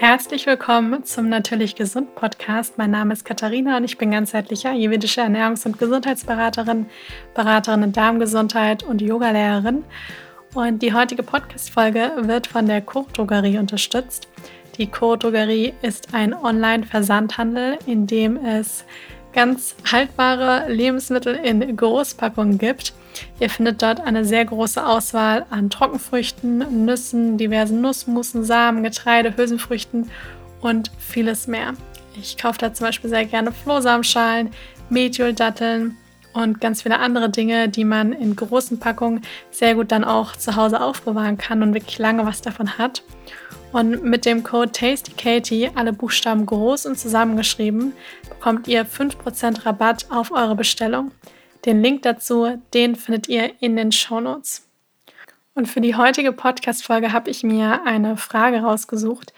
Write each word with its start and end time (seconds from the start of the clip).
Herzlich 0.00 0.46
willkommen 0.46 1.04
zum 1.04 1.28
Natürlich 1.28 1.76
Gesund 1.76 2.16
Podcast. 2.16 2.78
Mein 2.78 2.90
Name 2.90 3.12
ist 3.12 3.24
Katharina 3.24 3.76
und 3.76 3.84
ich 3.84 3.96
bin 3.96 4.10
ganzheitliche 4.10 4.70
ayurvedische 4.70 5.22
Ernährungs- 5.22 5.64
und 5.64 5.78
Gesundheitsberaterin, 5.78 6.86
Beraterin 7.32 7.84
in 7.84 7.92
Darmgesundheit 7.92 8.82
und 8.82 9.00
Yogalehrerin. 9.00 9.84
Und 10.52 10.82
die 10.82 10.92
heutige 10.92 11.22
Podcast-Folge 11.22 12.12
wird 12.22 12.48
von 12.48 12.66
der 12.66 12.82
Court 12.82 13.16
Drogerie 13.16 13.58
unterstützt. 13.58 14.28
Die 14.78 14.88
Court 14.90 15.22
Drogerie 15.22 15.72
ist 15.82 16.12
ein 16.12 16.34
Online-Versandhandel, 16.34 17.78
in 17.86 18.08
dem 18.08 18.36
es 18.36 18.84
ganz 19.34 19.74
haltbare 19.90 20.72
Lebensmittel 20.72 21.34
in 21.34 21.76
Großpackungen 21.76 22.58
gibt. 22.58 22.94
Ihr 23.40 23.50
findet 23.50 23.82
dort 23.82 24.00
eine 24.00 24.24
sehr 24.24 24.44
große 24.44 24.84
Auswahl 24.84 25.44
an 25.50 25.70
Trockenfrüchten, 25.70 26.84
Nüssen, 26.84 27.36
diversen 27.36 27.80
Nussmusen, 27.80 28.44
Samen, 28.44 28.82
Getreide, 28.82 29.36
Hülsenfrüchten 29.36 30.10
und 30.60 30.90
vieles 30.98 31.46
mehr. 31.46 31.74
Ich 32.16 32.38
kaufe 32.38 32.58
da 32.58 32.72
zum 32.72 32.86
Beispiel 32.86 33.10
sehr 33.10 33.24
gerne 33.24 33.52
Flohsamenschalen, 33.52 34.50
Mediol-Datteln 34.88 35.96
und 36.32 36.60
ganz 36.60 36.82
viele 36.82 36.98
andere 36.98 37.30
Dinge, 37.30 37.68
die 37.68 37.84
man 37.84 38.12
in 38.12 38.36
großen 38.36 38.78
Packungen 38.78 39.22
sehr 39.50 39.74
gut 39.74 39.92
dann 39.92 40.04
auch 40.04 40.32
zu 40.32 40.56
Hause 40.56 40.80
aufbewahren 40.80 41.38
kann 41.38 41.62
und 41.62 41.74
wirklich 41.74 41.98
lange 41.98 42.26
was 42.26 42.40
davon 42.40 42.78
hat. 42.78 43.02
Und 43.74 44.04
mit 44.04 44.24
dem 44.24 44.44
Code 44.44 44.70
TastyKatie, 44.70 45.68
alle 45.74 45.92
Buchstaben 45.92 46.46
groß 46.46 46.86
und 46.86 46.96
zusammengeschrieben, 46.96 47.92
bekommt 48.28 48.68
ihr 48.68 48.86
5% 48.86 49.66
Rabatt 49.66 50.06
auf 50.10 50.30
eure 50.30 50.54
Bestellung. 50.54 51.10
Den 51.64 51.82
Link 51.82 52.02
dazu, 52.02 52.62
den 52.72 52.94
findet 52.94 53.28
ihr 53.28 53.50
in 53.60 53.74
den 53.74 53.90
Show 53.90 54.20
Notes. 54.20 54.68
Und 55.56 55.66
für 55.66 55.80
die 55.80 55.96
heutige 55.96 56.30
Podcast-Folge 56.30 57.12
habe 57.12 57.30
ich 57.30 57.42
mir 57.42 57.84
eine 57.84 58.16
Frage 58.16 58.60
rausgesucht, 58.60 59.34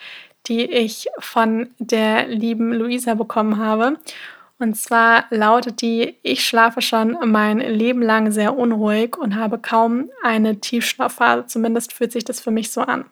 die 0.48 0.70
ich 0.70 1.06
von 1.18 1.70
der 1.78 2.28
lieben 2.28 2.74
Luisa 2.74 3.14
bekommen 3.14 3.56
habe. 3.56 3.96
Und 4.59 4.76
zwar 4.76 5.24
lautet 5.30 5.80
die, 5.80 6.16
ich 6.23 6.46
schlafe 6.46 6.82
schon 6.82 7.16
mein 7.24 7.60
Leben 7.60 8.02
lang 8.02 8.30
sehr 8.30 8.54
unruhig 8.54 9.16
und 9.16 9.37
habe 9.37 9.59
kaum 9.59 10.10
eine 10.23 10.60
Tiefschlafphase. 10.60 11.46
Zumindest 11.46 11.95
fühlt 11.95 12.12
sich 12.12 12.24
das 12.26 12.40
für 12.40 12.51
mich 12.51 12.70
so 12.70 12.82
an. 12.82 13.07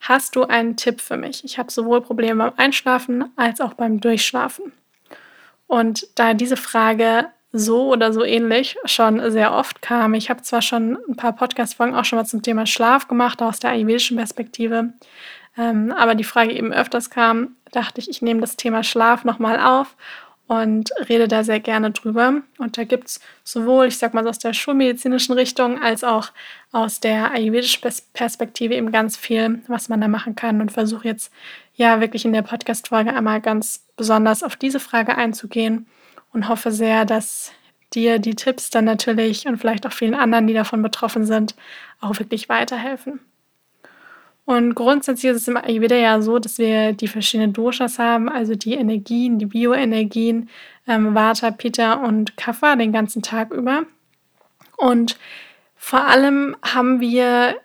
Hast 0.00 0.34
du 0.34 0.44
einen 0.44 0.76
Tipp 0.76 1.00
für 1.00 1.16
mich? 1.16 1.44
Ich 1.44 1.58
habe 1.58 1.70
sowohl 1.70 2.00
Probleme 2.00 2.44
beim 2.44 2.52
Einschlafen 2.56 3.30
als 3.36 3.60
auch 3.60 3.74
beim 3.74 4.00
Durchschlafen. 4.00 4.72
Und 5.66 6.06
da 6.16 6.34
diese 6.34 6.56
Frage 6.56 7.26
so 7.52 7.92
oder 7.92 8.12
so 8.12 8.24
ähnlich 8.24 8.76
schon 8.84 9.30
sehr 9.30 9.52
oft 9.52 9.82
kam, 9.82 10.14
ich 10.14 10.30
habe 10.30 10.42
zwar 10.42 10.62
schon 10.62 10.98
ein 11.08 11.16
paar 11.16 11.34
Podcast-Folgen 11.34 11.94
auch 11.94 12.04
schon 12.04 12.18
mal 12.18 12.24
zum 12.24 12.42
Thema 12.42 12.66
Schlaf 12.66 13.08
gemacht, 13.08 13.42
aus 13.42 13.60
der 13.60 13.70
ayurvedischen 13.70 14.16
Perspektive, 14.16 14.92
ähm, 15.58 15.92
aber 15.96 16.14
die 16.14 16.24
Frage 16.24 16.52
eben 16.52 16.72
öfters 16.72 17.10
kam, 17.10 17.56
dachte 17.72 18.00
ich, 18.00 18.08
ich 18.08 18.22
nehme 18.22 18.40
das 18.40 18.56
Thema 18.56 18.82
Schlaf 18.82 19.24
nochmal 19.24 19.58
auf 19.58 19.96
und 20.50 20.90
rede 21.08 21.28
da 21.28 21.44
sehr 21.44 21.60
gerne 21.60 21.92
drüber. 21.92 22.42
Und 22.58 22.76
da 22.76 22.82
gibt 22.82 23.06
es 23.06 23.20
sowohl, 23.44 23.86
ich 23.86 23.98
sag 23.98 24.14
mal, 24.14 24.26
aus 24.26 24.40
der 24.40 24.52
schulmedizinischen 24.52 25.32
Richtung 25.32 25.80
als 25.80 26.02
auch 26.02 26.32
aus 26.72 26.98
der 26.98 27.30
ayurvedischen 27.30 27.88
Perspektive 28.14 28.74
eben 28.74 28.90
ganz 28.90 29.16
viel, 29.16 29.62
was 29.68 29.88
man 29.88 30.00
da 30.00 30.08
machen 30.08 30.34
kann 30.34 30.60
und 30.60 30.72
versuche 30.72 31.06
jetzt 31.06 31.32
ja 31.76 32.00
wirklich 32.00 32.24
in 32.24 32.32
der 32.32 32.42
Podcast-Folge 32.42 33.14
einmal 33.14 33.40
ganz 33.40 33.86
besonders 33.96 34.42
auf 34.42 34.56
diese 34.56 34.80
Frage 34.80 35.16
einzugehen 35.16 35.86
und 36.32 36.48
hoffe 36.48 36.72
sehr, 36.72 37.04
dass 37.04 37.52
dir 37.94 38.18
die 38.18 38.34
Tipps 38.34 38.70
dann 38.70 38.86
natürlich 38.86 39.46
und 39.46 39.56
vielleicht 39.56 39.86
auch 39.86 39.92
vielen 39.92 40.16
anderen, 40.16 40.48
die 40.48 40.54
davon 40.54 40.82
betroffen 40.82 41.26
sind, 41.26 41.54
auch 42.00 42.18
wirklich 42.18 42.48
weiterhelfen. 42.48 43.20
Und 44.50 44.74
grundsätzlich 44.74 45.30
ist 45.30 45.42
es 45.42 45.46
im 45.46 45.56
Ayurveda 45.56 45.94
ja 45.94 46.20
so, 46.20 46.40
dass 46.40 46.58
wir 46.58 46.92
die 46.92 47.06
verschiedenen 47.06 47.52
Doshas 47.52 48.00
haben, 48.00 48.28
also 48.28 48.56
die 48.56 48.74
Energien, 48.74 49.38
die 49.38 49.46
Bioenergien, 49.46 50.48
ähm, 50.88 51.14
Vata, 51.14 51.52
Pitta 51.52 51.92
und 51.92 52.36
Kapha 52.36 52.74
den 52.74 52.92
ganzen 52.92 53.22
Tag 53.22 53.52
über. 53.52 53.84
Und 54.76 55.16
vor 55.76 56.04
allem 56.04 56.56
haben 56.62 56.98
wir, 56.98 57.58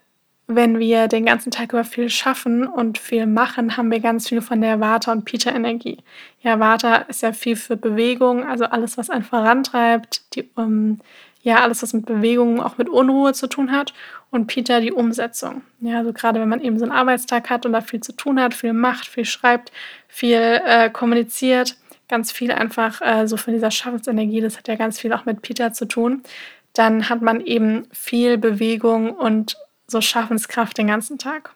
wenn 0.46 0.78
wir 0.78 1.08
den 1.08 1.26
ganzen 1.26 1.50
Tag 1.50 1.74
über 1.74 1.86
viel 1.86 2.12
schaffen 2.12 2.68
und 2.68 3.00
viel 3.00 3.26
machen, 3.26 3.78
haben 3.78 3.90
wir 3.90 4.00
ganz 4.00 4.30
viel 4.30 4.42
von 4.42 4.62
der 4.62 4.80
Vata- 4.80 5.12
und 5.12 5.26
Pitta-Energie. 5.26 5.98
Ja, 6.44 6.60
Vata 6.60 6.98
ist 6.98 7.24
ja 7.24 7.34
viel 7.34 7.56
für 7.56 7.78
Bewegung, 7.78 8.44
also 8.44 8.66
alles, 8.66 8.96
was 8.96 9.10
einen 9.10 9.24
vorantreibt, 9.24 10.36
die, 10.36 10.44
um, 10.54 10.64
ähm, 10.64 11.00
ja, 11.46 11.62
alles, 11.62 11.84
was 11.84 11.94
mit 11.94 12.08
Bewegung, 12.08 12.60
auch 12.60 12.80
mit 12.80 12.90
Unruhe 12.90 13.32
zu 13.34 13.46
tun 13.46 13.72
hat 13.72 13.94
und 14.32 14.48
Peter 14.48 14.82
die 14.82 14.92
Umsetzung. 14.92 15.62
Ja, 15.80 16.00
also 16.00 16.12
gerade 16.12 16.40
wenn 16.40 16.50
man 16.50 16.60
eben 16.60 16.80
so 16.80 16.86
einen 16.86 16.92
Arbeitstag 16.92 17.52
hat 17.52 17.68
und 17.68 17.74
da 17.74 17.82
viel 17.82 18.02
zu 18.02 18.14
tun 18.14 18.40
hat, 18.40 18.56
viel 18.56 18.74
macht, 18.74 19.06
viel 19.06 19.26
schreibt, 19.26 19.72
viel 20.08 20.60
äh, 20.66 20.90
kommuniziert, 20.90 21.78
ganz 22.10 22.32
viel 22.32 22.52
einfach 22.52 23.00
äh, 23.02 23.28
so 23.28 23.38
von 23.38 23.54
dieser 23.54 23.70
Schaffensenergie, 23.70 24.42
das 24.42 24.58
hat 24.58 24.68
ja 24.68 24.76
ganz 24.76 25.00
viel 25.00 25.14
auch 25.14 25.26
mit 25.26 25.44
Peter 25.44 25.72
zu 25.72 25.86
tun, 25.86 26.24
dann 26.74 27.10
hat 27.10 27.22
man 27.22 27.42
eben 27.42 27.88
viel 27.92 28.40
Bewegung 28.40 29.12
und 29.12 29.56
so 29.86 30.02
Schaffenskraft 30.02 30.76
den 30.80 30.88
ganzen 30.88 31.20
Tag. 31.20 31.54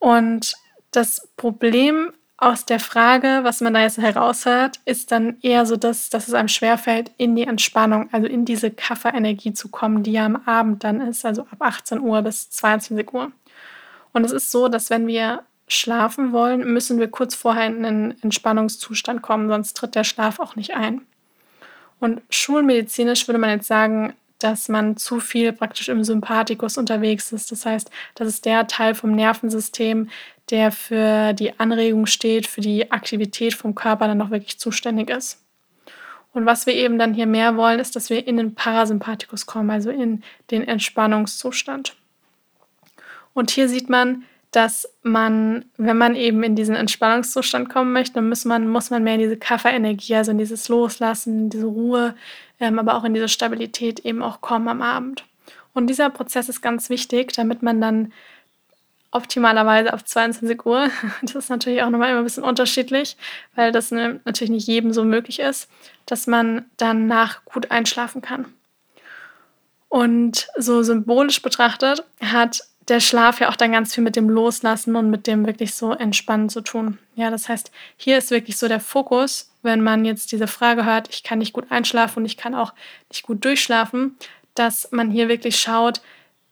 Und 0.00 0.54
das 0.90 1.28
Problem 1.36 2.12
aus 2.44 2.66
der 2.66 2.78
Frage, 2.78 3.40
was 3.42 3.60
man 3.60 3.74
da 3.74 3.82
jetzt 3.82 3.98
heraushört, 3.98 4.80
ist 4.84 5.10
dann 5.10 5.38
eher 5.40 5.64
so, 5.64 5.76
dass, 5.76 6.10
dass 6.10 6.28
es 6.28 6.34
einem 6.34 6.48
schwerfällt, 6.48 7.10
in 7.16 7.34
die 7.36 7.44
Entspannung, 7.44 8.08
also 8.12 8.26
in 8.26 8.44
diese 8.44 8.70
Kaffee-Energie 8.70 9.54
zu 9.54 9.68
kommen, 9.68 10.02
die 10.02 10.12
ja 10.12 10.26
am 10.26 10.36
Abend 10.44 10.84
dann 10.84 11.00
ist, 11.00 11.24
also 11.24 11.42
ab 11.42 11.58
18 11.60 12.00
Uhr 12.00 12.20
bis 12.22 12.50
22 12.50 13.12
Uhr. 13.12 13.32
Und 14.12 14.24
es 14.24 14.32
ist 14.32 14.50
so, 14.50 14.68
dass 14.68 14.90
wenn 14.90 15.06
wir 15.06 15.42
schlafen 15.68 16.32
wollen, 16.32 16.70
müssen 16.72 17.00
wir 17.00 17.08
kurz 17.08 17.34
vorher 17.34 17.66
in 17.66 17.84
einen 17.84 18.22
Entspannungszustand 18.22 19.22
kommen, 19.22 19.48
sonst 19.48 19.74
tritt 19.74 19.94
der 19.94 20.04
Schlaf 20.04 20.38
auch 20.38 20.54
nicht 20.54 20.74
ein. 20.74 21.00
Und 21.98 22.20
schulmedizinisch 22.28 23.26
würde 23.26 23.38
man 23.38 23.50
jetzt 23.50 23.66
sagen, 23.66 24.12
dass 24.44 24.68
man 24.68 24.98
zu 24.98 25.20
viel 25.20 25.52
praktisch 25.54 25.88
im 25.88 26.04
Sympathikus 26.04 26.76
unterwegs 26.76 27.32
ist. 27.32 27.50
Das 27.50 27.64
heißt, 27.64 27.90
das 28.14 28.28
ist 28.28 28.44
der 28.44 28.66
Teil 28.66 28.94
vom 28.94 29.12
Nervensystem, 29.12 30.10
der 30.50 30.70
für 30.70 31.32
die 31.32 31.58
Anregung 31.58 32.04
steht, 32.04 32.46
für 32.46 32.60
die 32.60 32.92
Aktivität 32.92 33.54
vom 33.54 33.74
Körper 33.74 34.06
dann 34.06 34.18
noch 34.18 34.30
wirklich 34.30 34.58
zuständig 34.58 35.08
ist. 35.08 35.40
Und 36.34 36.44
was 36.44 36.66
wir 36.66 36.74
eben 36.74 36.98
dann 36.98 37.14
hier 37.14 37.26
mehr 37.26 37.56
wollen, 37.56 37.80
ist, 37.80 37.96
dass 37.96 38.10
wir 38.10 38.26
in 38.26 38.36
den 38.36 38.54
Parasympathikus 38.54 39.46
kommen, 39.46 39.70
also 39.70 39.90
in 39.90 40.22
den 40.50 40.66
Entspannungszustand. 40.66 41.96
Und 43.32 43.50
hier 43.50 43.68
sieht 43.68 43.88
man, 43.88 44.24
dass 44.54 44.88
man, 45.02 45.64
wenn 45.78 45.98
man 45.98 46.14
eben 46.14 46.44
in 46.44 46.54
diesen 46.54 46.76
Entspannungszustand 46.76 47.68
kommen 47.68 47.92
möchte, 47.92 48.14
dann 48.14 48.28
muss 48.28 48.44
man, 48.44 48.68
muss 48.68 48.90
man 48.90 49.02
mehr 49.02 49.14
in 49.14 49.20
diese 49.20 49.36
Kafferenergie, 49.36 50.14
also 50.14 50.30
in 50.30 50.38
dieses 50.38 50.68
Loslassen, 50.68 51.50
diese 51.50 51.66
Ruhe, 51.66 52.14
ähm, 52.60 52.78
aber 52.78 52.94
auch 52.94 53.02
in 53.02 53.14
diese 53.14 53.28
Stabilität 53.28 54.00
eben 54.00 54.22
auch 54.22 54.40
kommen 54.40 54.68
am 54.68 54.80
Abend. 54.80 55.24
Und 55.72 55.88
dieser 55.88 56.08
Prozess 56.08 56.48
ist 56.48 56.62
ganz 56.62 56.88
wichtig, 56.88 57.32
damit 57.32 57.64
man 57.64 57.80
dann 57.80 58.12
optimalerweise 59.10 59.92
auf 59.92 60.04
22 60.04 60.64
Uhr. 60.64 60.88
Das 61.22 61.34
ist 61.34 61.50
natürlich 61.50 61.82
auch 61.82 61.90
nochmal 61.90 62.10
immer 62.10 62.20
ein 62.20 62.24
bisschen 62.24 62.44
unterschiedlich, 62.44 63.16
weil 63.56 63.72
das 63.72 63.90
ne, 63.90 64.20
natürlich 64.24 64.50
nicht 64.50 64.68
jedem 64.68 64.92
so 64.92 65.02
möglich 65.02 65.40
ist, 65.40 65.68
dass 66.06 66.28
man 66.28 66.66
danach 66.76 67.44
gut 67.44 67.72
einschlafen 67.72 68.22
kann. 68.22 68.46
Und 69.88 70.48
so 70.56 70.82
symbolisch 70.84 71.42
betrachtet 71.42 72.04
hat 72.20 72.60
der 72.88 73.00
Schlaf 73.00 73.40
ja 73.40 73.48
auch 73.48 73.56
dann 73.56 73.72
ganz 73.72 73.94
viel 73.94 74.04
mit 74.04 74.16
dem 74.16 74.28
Loslassen 74.28 74.96
und 74.96 75.10
mit 75.10 75.26
dem 75.26 75.46
wirklich 75.46 75.74
so 75.74 75.92
Entspannen 75.92 76.48
zu 76.48 76.60
tun. 76.60 76.98
Ja, 77.14 77.30
das 77.30 77.48
heißt, 77.48 77.70
hier 77.96 78.18
ist 78.18 78.30
wirklich 78.30 78.56
so 78.56 78.68
der 78.68 78.80
Fokus, 78.80 79.50
wenn 79.62 79.80
man 79.80 80.04
jetzt 80.04 80.32
diese 80.32 80.46
Frage 80.46 80.84
hört, 80.84 81.08
ich 81.10 81.22
kann 81.22 81.38
nicht 81.38 81.52
gut 81.52 81.70
einschlafen 81.70 82.20
und 82.20 82.26
ich 82.26 82.36
kann 82.36 82.54
auch 82.54 82.74
nicht 83.08 83.22
gut 83.22 83.44
durchschlafen, 83.44 84.16
dass 84.54 84.92
man 84.92 85.10
hier 85.10 85.28
wirklich 85.28 85.56
schaut, 85.56 86.02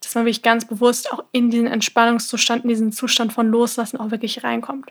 dass 0.01 0.15
man 0.15 0.25
wirklich 0.25 0.43
ganz 0.43 0.65
bewusst 0.65 1.13
auch 1.13 1.23
in 1.33 1.51
diesen 1.51 1.69
Entspannungszustand, 1.69 2.65
in 2.65 2.71
diesen 2.71 2.93
Zustand 2.93 3.33
von 3.33 3.49
Loslassen 3.49 3.99
auch 3.99 4.11
wirklich 4.11 4.43
reinkommt. 4.43 4.91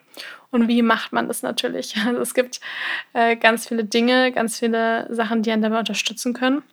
Und 0.51 0.67
wie 0.67 0.81
macht 0.81 1.11
man 1.11 1.27
das 1.27 1.41
natürlich? 1.41 1.95
Also 2.05 2.21
es 2.21 2.33
gibt 2.33 2.61
äh, 3.13 3.35
ganz 3.35 3.67
viele 3.67 3.83
Dinge, 3.83 4.31
ganz 4.31 4.59
viele 4.59 5.13
Sachen, 5.13 5.41
die 5.41 5.51
einen 5.51 5.63
dabei 5.63 5.79
unterstützen 5.79 6.33
können. 6.33 6.63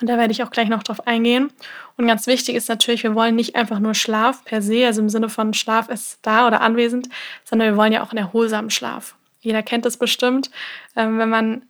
Und 0.00 0.08
da 0.08 0.16
werde 0.16 0.32
ich 0.32 0.42
auch 0.42 0.50
gleich 0.50 0.68
noch 0.68 0.82
drauf 0.82 1.06
eingehen. 1.06 1.50
Und 1.96 2.06
ganz 2.06 2.26
wichtig 2.26 2.54
ist 2.54 2.68
natürlich, 2.68 3.02
wir 3.02 3.14
wollen 3.14 3.34
nicht 3.34 3.56
einfach 3.56 3.80
nur 3.80 3.94
Schlaf 3.94 4.44
per 4.44 4.62
se, 4.62 4.86
also 4.86 5.00
im 5.00 5.08
Sinne 5.08 5.28
von 5.28 5.54
Schlaf 5.54 5.88
ist 5.88 6.20
da 6.22 6.46
oder 6.46 6.60
anwesend, 6.60 7.08
sondern 7.44 7.70
wir 7.70 7.76
wollen 7.76 7.92
ja 7.92 8.02
auch 8.02 8.10
einen 8.10 8.18
erholsamen 8.18 8.70
Schlaf. 8.70 9.16
Jeder 9.40 9.62
kennt 9.62 9.84
das 9.84 9.96
bestimmt, 9.96 10.50
ähm, 10.96 11.18
wenn 11.18 11.28
man 11.28 11.62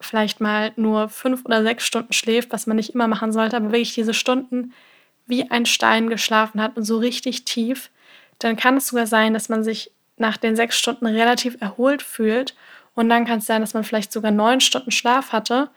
vielleicht 0.00 0.40
mal 0.40 0.72
nur 0.76 1.08
fünf 1.08 1.44
oder 1.44 1.62
sechs 1.62 1.86
Stunden 1.86 2.12
schläft, 2.12 2.52
was 2.52 2.66
man 2.66 2.76
nicht 2.76 2.94
immer 2.94 3.08
machen 3.08 3.32
sollte, 3.32 3.56
aber 3.56 3.66
wirklich 3.66 3.94
diese 3.94 4.14
Stunden 4.14 4.72
wie 5.26 5.50
ein 5.50 5.66
Stein 5.66 6.08
geschlafen 6.08 6.60
hat 6.60 6.76
und 6.76 6.84
so 6.84 6.98
richtig 6.98 7.44
tief, 7.44 7.90
dann 8.38 8.56
kann 8.56 8.76
es 8.76 8.88
sogar 8.88 9.06
sein, 9.06 9.34
dass 9.34 9.48
man 9.48 9.64
sich 9.64 9.90
nach 10.16 10.36
den 10.36 10.56
sechs 10.56 10.78
Stunden 10.78 11.06
relativ 11.06 11.56
erholt 11.60 12.02
fühlt. 12.02 12.54
Und 12.94 13.08
dann 13.08 13.26
kann 13.26 13.38
es 13.38 13.46
sein, 13.46 13.60
dass 13.60 13.74
man 13.74 13.84
vielleicht 13.84 14.12
sogar 14.12 14.30
neun 14.30 14.60
Stunden 14.60 14.90
Schlaf 14.90 15.32
hatte, 15.32 15.70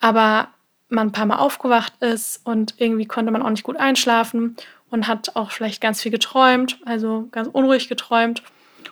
aber 0.00 0.48
man 0.88 1.08
ein 1.08 1.12
paar 1.12 1.26
Mal 1.26 1.36
aufgewacht 1.36 1.92
ist 2.00 2.40
und 2.44 2.74
irgendwie 2.78 3.06
konnte 3.06 3.30
man 3.30 3.42
auch 3.42 3.50
nicht 3.50 3.62
gut 3.62 3.76
einschlafen 3.76 4.56
und 4.90 5.06
hat 5.06 5.36
auch 5.36 5.50
vielleicht 5.50 5.80
ganz 5.80 6.02
viel 6.02 6.12
geträumt, 6.12 6.78
also 6.84 7.28
ganz 7.30 7.48
unruhig 7.52 7.88
geträumt. 7.88 8.42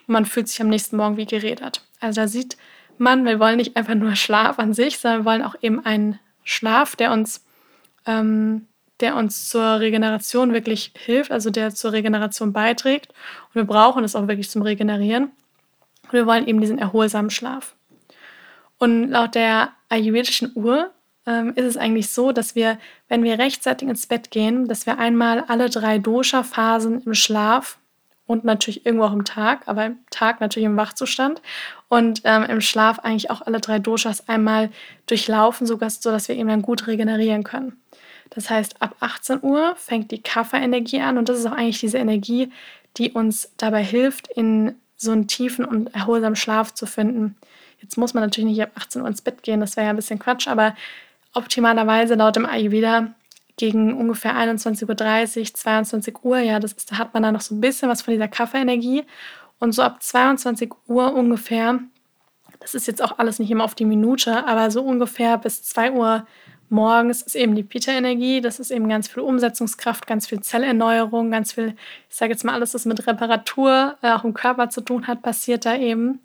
und 0.06 0.12
man 0.12 0.26
fühlt 0.26 0.48
sich 0.48 0.60
am 0.60 0.68
nächsten 0.68 0.96
Morgen 0.96 1.16
wie 1.16 1.26
gerädert. 1.26 1.82
Also 2.00 2.20
da 2.20 2.28
sieht 2.28 2.56
man, 2.98 3.24
wir 3.24 3.40
wollen 3.40 3.56
nicht 3.56 3.76
einfach 3.76 3.94
nur 3.94 4.16
Schlaf 4.16 4.58
an 4.58 4.72
sich, 4.72 4.98
sondern 4.98 5.20
wir 5.20 5.24
wollen 5.24 5.42
auch 5.42 5.56
eben 5.62 5.84
einen 5.84 6.18
Schlaf, 6.44 6.96
der 6.96 7.12
uns, 7.12 7.44
ähm, 8.06 8.66
der 9.00 9.16
uns 9.16 9.48
zur 9.48 9.80
Regeneration 9.80 10.52
wirklich 10.52 10.92
hilft, 10.96 11.30
also 11.30 11.50
der 11.50 11.74
zur 11.74 11.92
Regeneration 11.92 12.52
beiträgt. 12.52 13.08
Und 13.48 13.54
wir 13.54 13.64
brauchen 13.64 14.04
es 14.04 14.16
auch 14.16 14.28
wirklich 14.28 14.50
zum 14.50 14.62
Regenerieren. 14.62 15.30
Und 16.04 16.12
wir 16.12 16.26
wollen 16.26 16.46
eben 16.46 16.60
diesen 16.60 16.78
erholsamen 16.78 17.30
Schlaf. 17.30 17.74
Und 18.78 19.08
laut 19.08 19.34
der 19.34 19.72
ayurvedischen 19.88 20.52
Uhr 20.54 20.90
ähm, 21.26 21.52
ist 21.54 21.64
es 21.64 21.76
eigentlich 21.76 22.10
so, 22.10 22.32
dass 22.32 22.54
wir, 22.54 22.78
wenn 23.08 23.24
wir 23.24 23.38
rechtzeitig 23.38 23.88
ins 23.88 24.06
Bett 24.06 24.30
gehen, 24.30 24.68
dass 24.68 24.86
wir 24.86 24.98
einmal 24.98 25.44
alle 25.48 25.68
drei 25.68 25.98
Dosha-Phasen 25.98 27.02
im 27.02 27.14
Schlaf 27.14 27.78
und 28.26 28.44
natürlich 28.44 28.84
irgendwo 28.84 29.04
auch 29.04 29.12
im 29.12 29.24
Tag, 29.24 29.62
aber 29.66 29.86
im 29.86 29.98
Tag 30.10 30.40
natürlich 30.40 30.66
im 30.66 30.76
Wachzustand 30.76 31.40
und 31.88 32.22
ähm, 32.24 32.44
im 32.44 32.60
Schlaf 32.60 32.98
eigentlich 33.00 33.30
auch 33.30 33.42
alle 33.42 33.60
drei 33.60 33.78
Doshas 33.78 34.28
einmal 34.28 34.70
durchlaufen, 35.06 35.66
so, 35.66 35.76
dass 35.76 36.28
wir 36.28 36.36
eben 36.36 36.48
dann 36.48 36.62
gut 36.62 36.86
regenerieren 36.86 37.44
können. 37.44 37.80
Das 38.30 38.50
heißt, 38.50 38.82
ab 38.82 38.96
18 39.00 39.40
Uhr 39.42 39.74
fängt 39.76 40.10
die 40.10 40.22
Kapha-Energie 40.22 41.00
an 41.00 41.18
und 41.18 41.28
das 41.28 41.38
ist 41.38 41.46
auch 41.46 41.52
eigentlich 41.52 41.80
diese 41.80 41.98
Energie, 41.98 42.50
die 42.96 43.12
uns 43.12 43.52
dabei 43.56 43.84
hilft, 43.84 44.28
in 44.28 44.74
so 44.96 45.12
einen 45.12 45.28
tiefen 45.28 45.64
und 45.64 45.94
erholsamen 45.94 46.36
Schlaf 46.36 46.74
zu 46.74 46.86
finden. 46.86 47.36
Jetzt 47.80 47.96
muss 47.98 48.14
man 48.14 48.24
natürlich 48.24 48.50
nicht 48.50 48.62
ab 48.62 48.70
18 48.74 49.02
Uhr 49.02 49.08
ins 49.08 49.22
Bett 49.22 49.42
gehen, 49.42 49.60
das 49.60 49.76
wäre 49.76 49.86
ja 49.86 49.90
ein 49.90 49.96
bisschen 49.96 50.18
Quatsch, 50.18 50.48
aber 50.48 50.74
optimalerweise 51.36 52.14
laut 52.14 52.36
dem 52.36 52.46
Ayurveda 52.46 53.14
gegen 53.56 53.94
ungefähr 53.96 54.34
21.30 54.34 55.38
Uhr, 55.38 55.54
22 55.54 56.24
Uhr, 56.24 56.38
ja, 56.38 56.60
das 56.60 56.72
ist, 56.72 56.92
da 56.92 56.98
hat 56.98 57.14
man 57.14 57.22
dann 57.22 57.34
noch 57.34 57.40
so 57.40 57.54
ein 57.54 57.60
bisschen 57.60 57.88
was 57.88 58.02
von 58.02 58.12
dieser 58.12 58.28
Kaffeenergie. 58.28 59.04
Und 59.58 59.72
so 59.72 59.82
ab 59.82 60.02
22 60.02 60.70
Uhr 60.86 61.14
ungefähr, 61.14 61.80
das 62.60 62.74
ist 62.74 62.86
jetzt 62.86 63.02
auch 63.02 63.18
alles 63.18 63.38
nicht 63.38 63.50
immer 63.50 63.64
auf 63.64 63.74
die 63.74 63.86
Minute, 63.86 64.46
aber 64.46 64.70
so 64.70 64.82
ungefähr 64.82 65.38
bis 65.38 65.62
2 65.62 65.92
Uhr 65.92 66.26
morgens 66.68 67.22
ist 67.22 67.36
eben 67.36 67.54
die 67.54 67.62
Pita-Energie. 67.62 68.40
Das 68.40 68.60
ist 68.60 68.70
eben 68.70 68.88
ganz 68.88 69.08
viel 69.08 69.22
Umsetzungskraft, 69.22 70.06
ganz 70.06 70.26
viel 70.26 70.40
Zellerneuerung, 70.40 71.30
ganz 71.30 71.52
viel, 71.52 71.76
ich 72.08 72.16
sage 72.16 72.32
jetzt 72.32 72.44
mal 72.44 72.54
alles, 72.54 72.74
was 72.74 72.84
mit 72.84 73.06
Reparatur 73.06 73.96
äh, 74.02 74.10
auch 74.10 74.24
im 74.24 74.34
Körper 74.34 74.68
zu 74.68 74.80
tun 74.80 75.06
hat, 75.06 75.22
passiert 75.22 75.64
da 75.64 75.76
eben. 75.76 76.20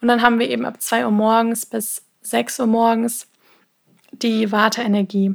Und 0.00 0.08
dann 0.08 0.22
haben 0.22 0.38
wir 0.38 0.48
eben 0.48 0.64
ab 0.64 0.80
2 0.80 1.04
Uhr 1.04 1.10
morgens 1.10 1.66
bis 1.66 2.04
6 2.22 2.60
Uhr 2.60 2.66
morgens 2.66 3.26
die 4.12 4.50
Vata-Energie. 4.50 5.34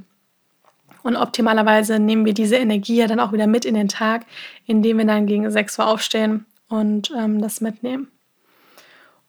Und 1.04 1.16
optimalerweise 1.16 2.00
nehmen 2.00 2.26
wir 2.26 2.34
diese 2.34 2.56
Energie 2.56 2.98
ja 2.98 3.08
dann 3.08 3.20
auch 3.20 3.32
wieder 3.32 3.48
mit 3.48 3.64
in 3.64 3.76
den 3.76 3.88
Tag, 3.88 4.26
indem 4.66 4.98
wir 4.98 5.06
dann 5.06 5.28
gegen 5.28 5.50
6 5.50 5.78
Uhr 5.78 5.88
aufstehen 5.88 6.46
und 6.68 7.12
ähm, 7.16 7.42
das 7.42 7.62
mitnehmen. 7.62 8.12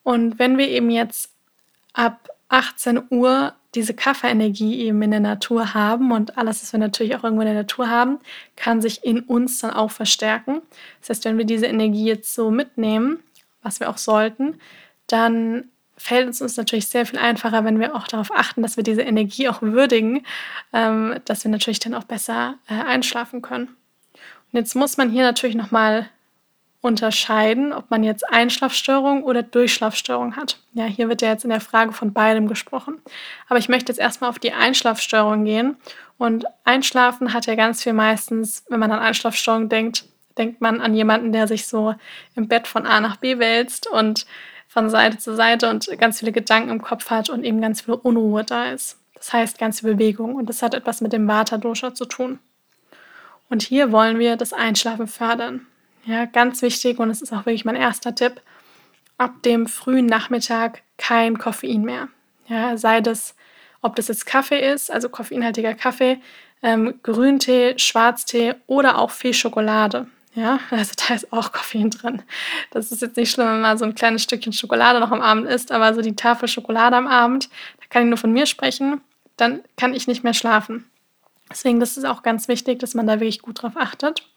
Und 0.03 0.39
wenn 0.39 0.57
wir 0.57 0.69
eben 0.69 0.91
jetzt 0.91 1.31
ab 1.93 2.29
18 2.49 3.03
Uhr 3.11 3.55
diese 3.75 3.93
Kaffeenergie 3.93 4.81
eben 4.87 5.03
in 5.03 5.11
der 5.11 5.21
Natur 5.21 5.75
haben 5.75 6.13
und 6.13 6.39
alles, 6.39 6.63
was 6.63 6.73
wir 6.73 6.81
natürlich 6.81 7.15
auch 7.15 7.25
irgendwo 7.25 7.43
in 7.43 7.49
der 7.49 7.57
Natur 7.57 7.91
haben, 7.91 8.21
kann 8.57 8.81
sich 8.81 9.05
in 9.05 9.21
uns 9.21 9.59
dann 9.59 9.73
auch 9.73 9.91
verstärken. 9.91 10.63
Das 11.01 11.11
heißt, 11.11 11.25
wenn 11.27 11.37
wir 11.37 11.45
diese 11.45 11.67
Energie 11.67 12.07
jetzt 12.07 12.35
so 12.35 12.51
mitnehmen, 12.51 13.19
was 13.63 13.81
wir 13.81 13.91
auch 13.91 13.99
sollten, 13.99 14.59
dann 15.09 15.65
fällt 15.97 16.29
es 16.29 16.43
uns 16.43 16.57
natürlich 16.57 16.89
sehr 16.89 17.07
viel 17.07 17.19
einfacher, 17.19 17.65
wenn 17.65 17.81
wir 17.81 17.95
auch 17.95 18.07
darauf 18.07 18.31
achten, 18.35 18.63
dass 18.63 18.77
wir 18.77 18.85
diese 18.85 19.03
Energie 19.03 19.49
auch 19.49 19.63
würdigen, 19.63 20.25
ähm, 20.73 21.17
dass 21.25 21.45
wir 21.45 21.51
natürlich 21.51 21.81
dann 21.81 21.95
auch 21.95 22.05
besser 22.05 22.57
äh, 22.69 22.75
einschlafen 22.75 23.43
können. 23.43 23.69
Und 24.53 24.59
jetzt 24.59 24.75
muss 24.75 24.97
man 24.97 25.11
hier 25.11 25.23
natürlich 25.23 25.57
nochmal 25.57 26.09
unterscheiden, 26.81 27.73
ob 27.73 27.91
man 27.91 28.05
jetzt 28.05 28.29
Einschlafstörung 28.31 29.25
oder 29.25 29.43
Durchschlafstörung 29.43 30.37
hat. 30.37 30.59
Ja, 30.73 30.85
hier 30.85 31.09
wird 31.09 31.21
ja 31.21 31.31
jetzt 31.31 31.45
in 31.45 31.51
der 31.51 31.61
Frage 31.61 31.93
von 31.93 32.13
beidem 32.13 32.47
gesprochen. 32.47 33.01
Aber 33.49 33.59
ich 33.59 33.69
möchte 33.69 33.91
jetzt 33.91 33.99
erstmal 33.99 34.31
auf 34.31 34.39
die 34.39 34.53
Einschlafstörung 34.53 35.45
gehen. 35.45 35.77
Und 36.17 36.45
Einschlafen 36.65 37.33
hat 37.33 37.47
ja 37.47 37.57
ganz 37.57 37.83
viel 37.83 37.93
meistens, 37.93 38.65
wenn 38.69 38.81
man 38.81 38.93
an 38.93 39.01
Einschlafstörung 39.01 39.69
denkt, 39.69 40.05
denkt 40.39 40.61
man 40.61 40.81
an 40.81 40.95
jemanden, 40.95 41.33
der 41.33 41.49
sich 41.49 41.67
so 41.67 41.95
im 42.35 42.47
Bett 42.47 42.69
von 42.69 42.87
A 42.87 43.01
nach 43.01 43.17
B 43.17 43.39
wälzt 43.39 43.87
und 43.87 44.27
von 44.77 44.91
Seite 44.91 45.17
zu 45.17 45.35
Seite 45.35 45.71
und 45.71 45.89
ganz 45.99 46.19
viele 46.19 46.33
Gedanken 46.33 46.69
im 46.69 46.83
Kopf 46.83 47.09
hat 47.09 47.31
und 47.31 47.45
eben 47.45 47.63
ganz 47.63 47.81
viel 47.81 47.95
Unruhe 47.95 48.45
da 48.45 48.73
ist. 48.73 48.99
Das 49.15 49.33
heißt, 49.33 49.59
ganz 49.59 49.81
viel 49.81 49.95
Bewegung 49.95 50.35
und 50.35 50.51
das 50.51 50.61
hat 50.61 50.75
etwas 50.75 51.01
mit 51.01 51.15
dem 51.15 51.27
Vata-Dosha 51.27 51.95
zu 51.95 52.05
tun. 52.05 52.41
Und 53.49 53.63
hier 53.63 53.91
wollen 53.91 54.19
wir 54.19 54.37
das 54.37 54.53
Einschlafen 54.53 55.07
fördern. 55.07 55.67
Ja, 56.05 56.27
ganz 56.27 56.61
wichtig 56.61 56.99
und 56.99 57.09
es 57.09 57.23
ist 57.23 57.33
auch 57.33 57.47
wirklich 57.47 57.65
mein 57.65 57.75
erster 57.75 58.15
Tipp. 58.15 58.43
Ab 59.17 59.43
dem 59.45 59.67
frühen 59.67 60.05
Nachmittag 60.05 60.83
kein 60.99 61.39
Koffein 61.39 61.81
mehr. 61.81 62.09
Ja, 62.47 62.77
sei 62.77 63.01
das, 63.01 63.35
ob 63.81 63.97
das 63.97 64.09
jetzt 64.09 64.27
Kaffee 64.27 64.61
ist, 64.61 64.91
also 64.91 65.09
koffeinhaltiger 65.09 65.73
Kaffee, 65.73 66.19
ähm, 66.63 67.01
Grüntee, 67.03 67.79
Schwarztee 67.79 68.57
oder 68.67 68.99
auch 68.99 69.11
viel 69.11 69.33
Schokolade. 69.33 70.07
Ja, 70.37 70.61
also 70.71 70.93
da 70.97 71.15
ist 71.15 71.33
auch 71.33 71.51
Koffein 71.51 71.89
drin. 71.89 72.23
Das 72.71 72.93
ist 72.93 73.01
jetzt 73.01 73.17
nicht 73.17 73.31
schlimm, 73.31 73.49
wenn 73.49 73.63
man 73.63 73.79
so 73.79 73.87
ein 73.87 73.95
kleines 73.95 74.23
Stückchen 74.23 74.53
Schokolade 74.53 75.01
noch 75.01 75.11
am 75.11 75.23
Abend 75.23 75.49
isst, 75.49 75.73
aber 75.73 75.95
so 75.95 76.03
die 76.03 76.15
Tafel 76.15 76.47
Schokolade 76.47 76.95
am 76.95 77.07
Abend, 77.07 77.49
da 77.81 77.87
kann 77.89 78.03
ich 78.03 78.09
nur 78.09 78.19
von 78.19 78.33
mir 78.33 78.45
sprechen, 78.45 79.01
dann 79.39 79.61
kann 79.79 79.95
ich 79.95 80.07
nicht 80.07 80.25
mehr 80.25 80.35
schlafen. 80.35 80.85
Deswegen, 81.51 81.81
das 81.81 81.97
ist 81.97 82.05
auch 82.05 82.23
ganz 82.23 82.49
wichtig, 82.49 82.81
dass 82.81 82.95
man 82.95 83.07
da 83.07 83.15
wirklich 83.15 83.41
gut 83.41 83.63
drauf 83.63 83.73
achtet. 83.77 84.29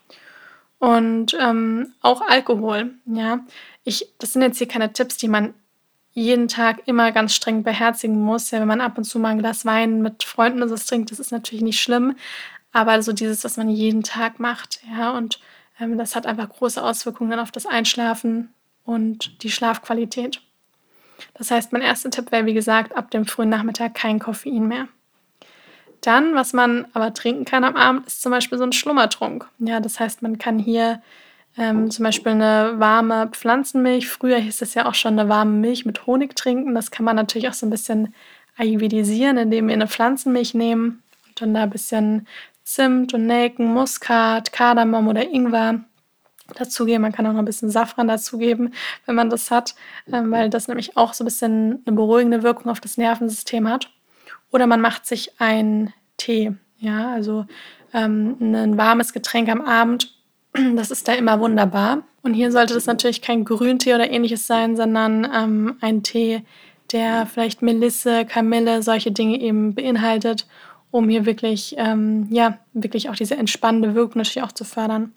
Und 0.78 1.36
ähm, 1.38 1.94
auch 2.02 2.22
Alkohol, 2.22 2.94
ja. 3.06 3.42
Ich, 3.84 4.08
das 4.20 4.32
sind 4.32 4.42
jetzt 4.42 4.58
hier 4.58 4.70
keine 4.70 4.94
Tipps, 4.94 5.18
die 5.18 5.28
man 5.28 5.54
jeden 6.14 6.48
Tag 6.48 6.88
immer 6.88 7.12
ganz 7.12 7.36
streng 7.36 7.64
beherzigen 7.64 8.22
muss. 8.22 8.52
Ja, 8.52 8.62
wenn 8.62 8.68
man 8.70 8.80
ab 8.80 8.98
und 8.98 9.04
zu 9.04 9.20
mal 9.20 9.30
ein 9.30 9.40
Glas 9.40 9.66
Wein 9.66 10.02
mit 10.02 10.24
Freunden 10.24 10.64
oder 10.64 10.78
so 10.78 10.78
trinkt, 10.78 11.12
das 11.12 11.20
ist 11.20 11.34
natürlich 11.34 11.64
nicht 11.64 11.82
schlimm. 11.82 12.16
Aber 12.72 13.02
so 13.02 13.12
dieses, 13.12 13.44
was 13.44 13.58
man 13.58 13.70
jeden 13.70 14.04
Tag 14.04 14.40
macht, 14.40 14.80
ja, 14.98 15.12
und 15.12 15.40
das 15.80 16.16
hat 16.16 16.26
einfach 16.26 16.50
große 16.50 16.84
Auswirkungen 16.84 17.40
auf 17.40 17.52
das 17.52 17.66
Einschlafen 17.66 18.54
und 18.86 19.44
die 19.44 19.52
Schlafqualität. 19.52 20.42
Das 21.34 21.52
heißt, 21.52 21.72
mein 21.74 21.82
erster 21.82 22.10
Tipp 22.10 22.32
wäre, 22.32 22.46
wie 22.46 22.54
gesagt, 22.54 22.96
ab 22.96 23.12
dem 23.12 23.26
frühen 23.26 23.50
Nachmittag 23.50 23.94
kein 23.94 24.20
Koffein 24.20 24.68
mehr. 24.68 24.88
Dann, 26.02 26.34
was 26.34 26.54
man 26.54 26.88
aber 26.94 27.14
trinken 27.14 27.46
kann 27.46 27.64
am 27.64 27.76
Abend, 27.76 28.08
ist 28.08 28.22
zum 28.22 28.32
Beispiel 28.32 28.58
so 28.58 28.64
ein 28.64 28.72
Schlummertrunk. 28.72 29.48
Ja, 29.60 29.80
das 29.80 30.00
heißt, 30.00 30.22
man 30.22 30.38
kann 30.38 30.58
hier 30.58 31.02
ähm, 31.58 31.92
zum 31.92 32.04
Beispiel 32.04 32.32
eine 32.32 32.76
warme 32.78 33.28
Pflanzenmilch, 33.28 34.08
früher 34.08 34.38
hieß 34.38 34.62
es 34.62 34.76
ja 34.76 34.86
auch 34.86 34.94
schon 34.94 35.20
eine 35.20 35.30
warme 35.30 35.58
Milch 35.58 35.86
mit 35.86 36.06
Honig 36.08 36.36
trinken. 36.36 36.74
Das 36.74 36.92
kann 36.92 37.06
man 37.06 37.16
natürlich 37.16 37.50
auch 37.50 37.54
so 37.54 37.66
ein 37.66 37.72
bisschen 37.72 38.14
ayurvedisieren, 38.58 39.38
indem 39.38 39.68
wir 39.68 39.74
eine 39.74 39.88
Pflanzenmilch 39.88 40.54
nehmen 40.54 41.04
und 41.28 41.42
dann 41.42 41.54
da 41.54 41.64
ein 41.64 41.70
bisschen 41.70 42.28
Zimt 42.70 43.16
und 43.16 43.26
Nelken, 43.26 43.74
Muskat, 43.74 44.54
Kardamom 44.54 45.08
oder 45.08 45.28
Ingwer 45.28 45.82
dazugeben. 46.56 47.02
Man 47.02 47.12
kann 47.12 47.26
auch 47.26 47.32
noch 47.32 47.40
ein 47.40 47.46
bisschen 47.46 47.72
Safran 47.72 48.08
dazugeben, 48.08 48.74
wenn 49.08 49.16
man 49.16 49.32
das 49.32 49.50
hat, 49.50 49.74
ähm, 50.14 50.30
weil 50.32 50.52
das 50.52 50.68
nämlich 50.68 50.96
auch 50.96 51.14
so 51.14 51.24
ein 51.24 51.26
bisschen 51.26 51.82
eine 51.86 51.96
beruhigende 51.96 52.44
Wirkung 52.44 52.72
auf 52.72 52.80
das 52.80 52.98
Nervensystem 52.98 53.68
hat. 53.68 53.90
Oder 54.52 54.68
man 54.68 54.82
macht 54.82 55.08
sich 55.08 55.40
einen 55.42 55.94
Tee, 56.18 56.54
ja, 56.78 57.12
also 57.12 57.48
ähm, 57.92 58.38
ein 58.40 58.78
warmes 58.78 59.14
Getränk 59.14 59.50
am 59.50 59.62
Abend. 59.62 60.16
Das 60.76 60.92
ist 60.92 61.08
da 61.08 61.14
immer 61.14 61.40
wunderbar. 61.40 62.04
Und 62.22 62.36
hier 62.36 62.52
sollte 62.52 62.76
das 62.76 62.86
natürlich 62.86 63.24
kein 63.24 63.46
Grüntee 63.46 63.96
oder 63.96 64.12
ähnliches 64.12 64.46
sein, 64.46 64.76
sondern 64.76 65.28
ähm, 65.34 65.78
ein 65.82 66.04
Tee, 66.04 66.44
der 66.92 67.26
vielleicht 67.26 67.64
Melisse, 67.64 68.26
Kamille, 68.26 68.84
solche 68.84 69.12
Dinge 69.12 69.40
eben 69.40 69.74
beinhaltet 69.74 70.46
um 70.92 71.10
hier 71.10 71.26
wirklich, 71.26 71.76
ähm, 71.78 72.28
ja, 72.30 72.58
wirklich 72.74 73.10
auch 73.10 73.16
diese 73.16 73.38
entspannende 73.38 73.96
Wirkung 73.96 74.20
natürlich 74.20 74.44
auch 74.44 74.52
zu 74.52 74.64
fördern. 74.64 75.14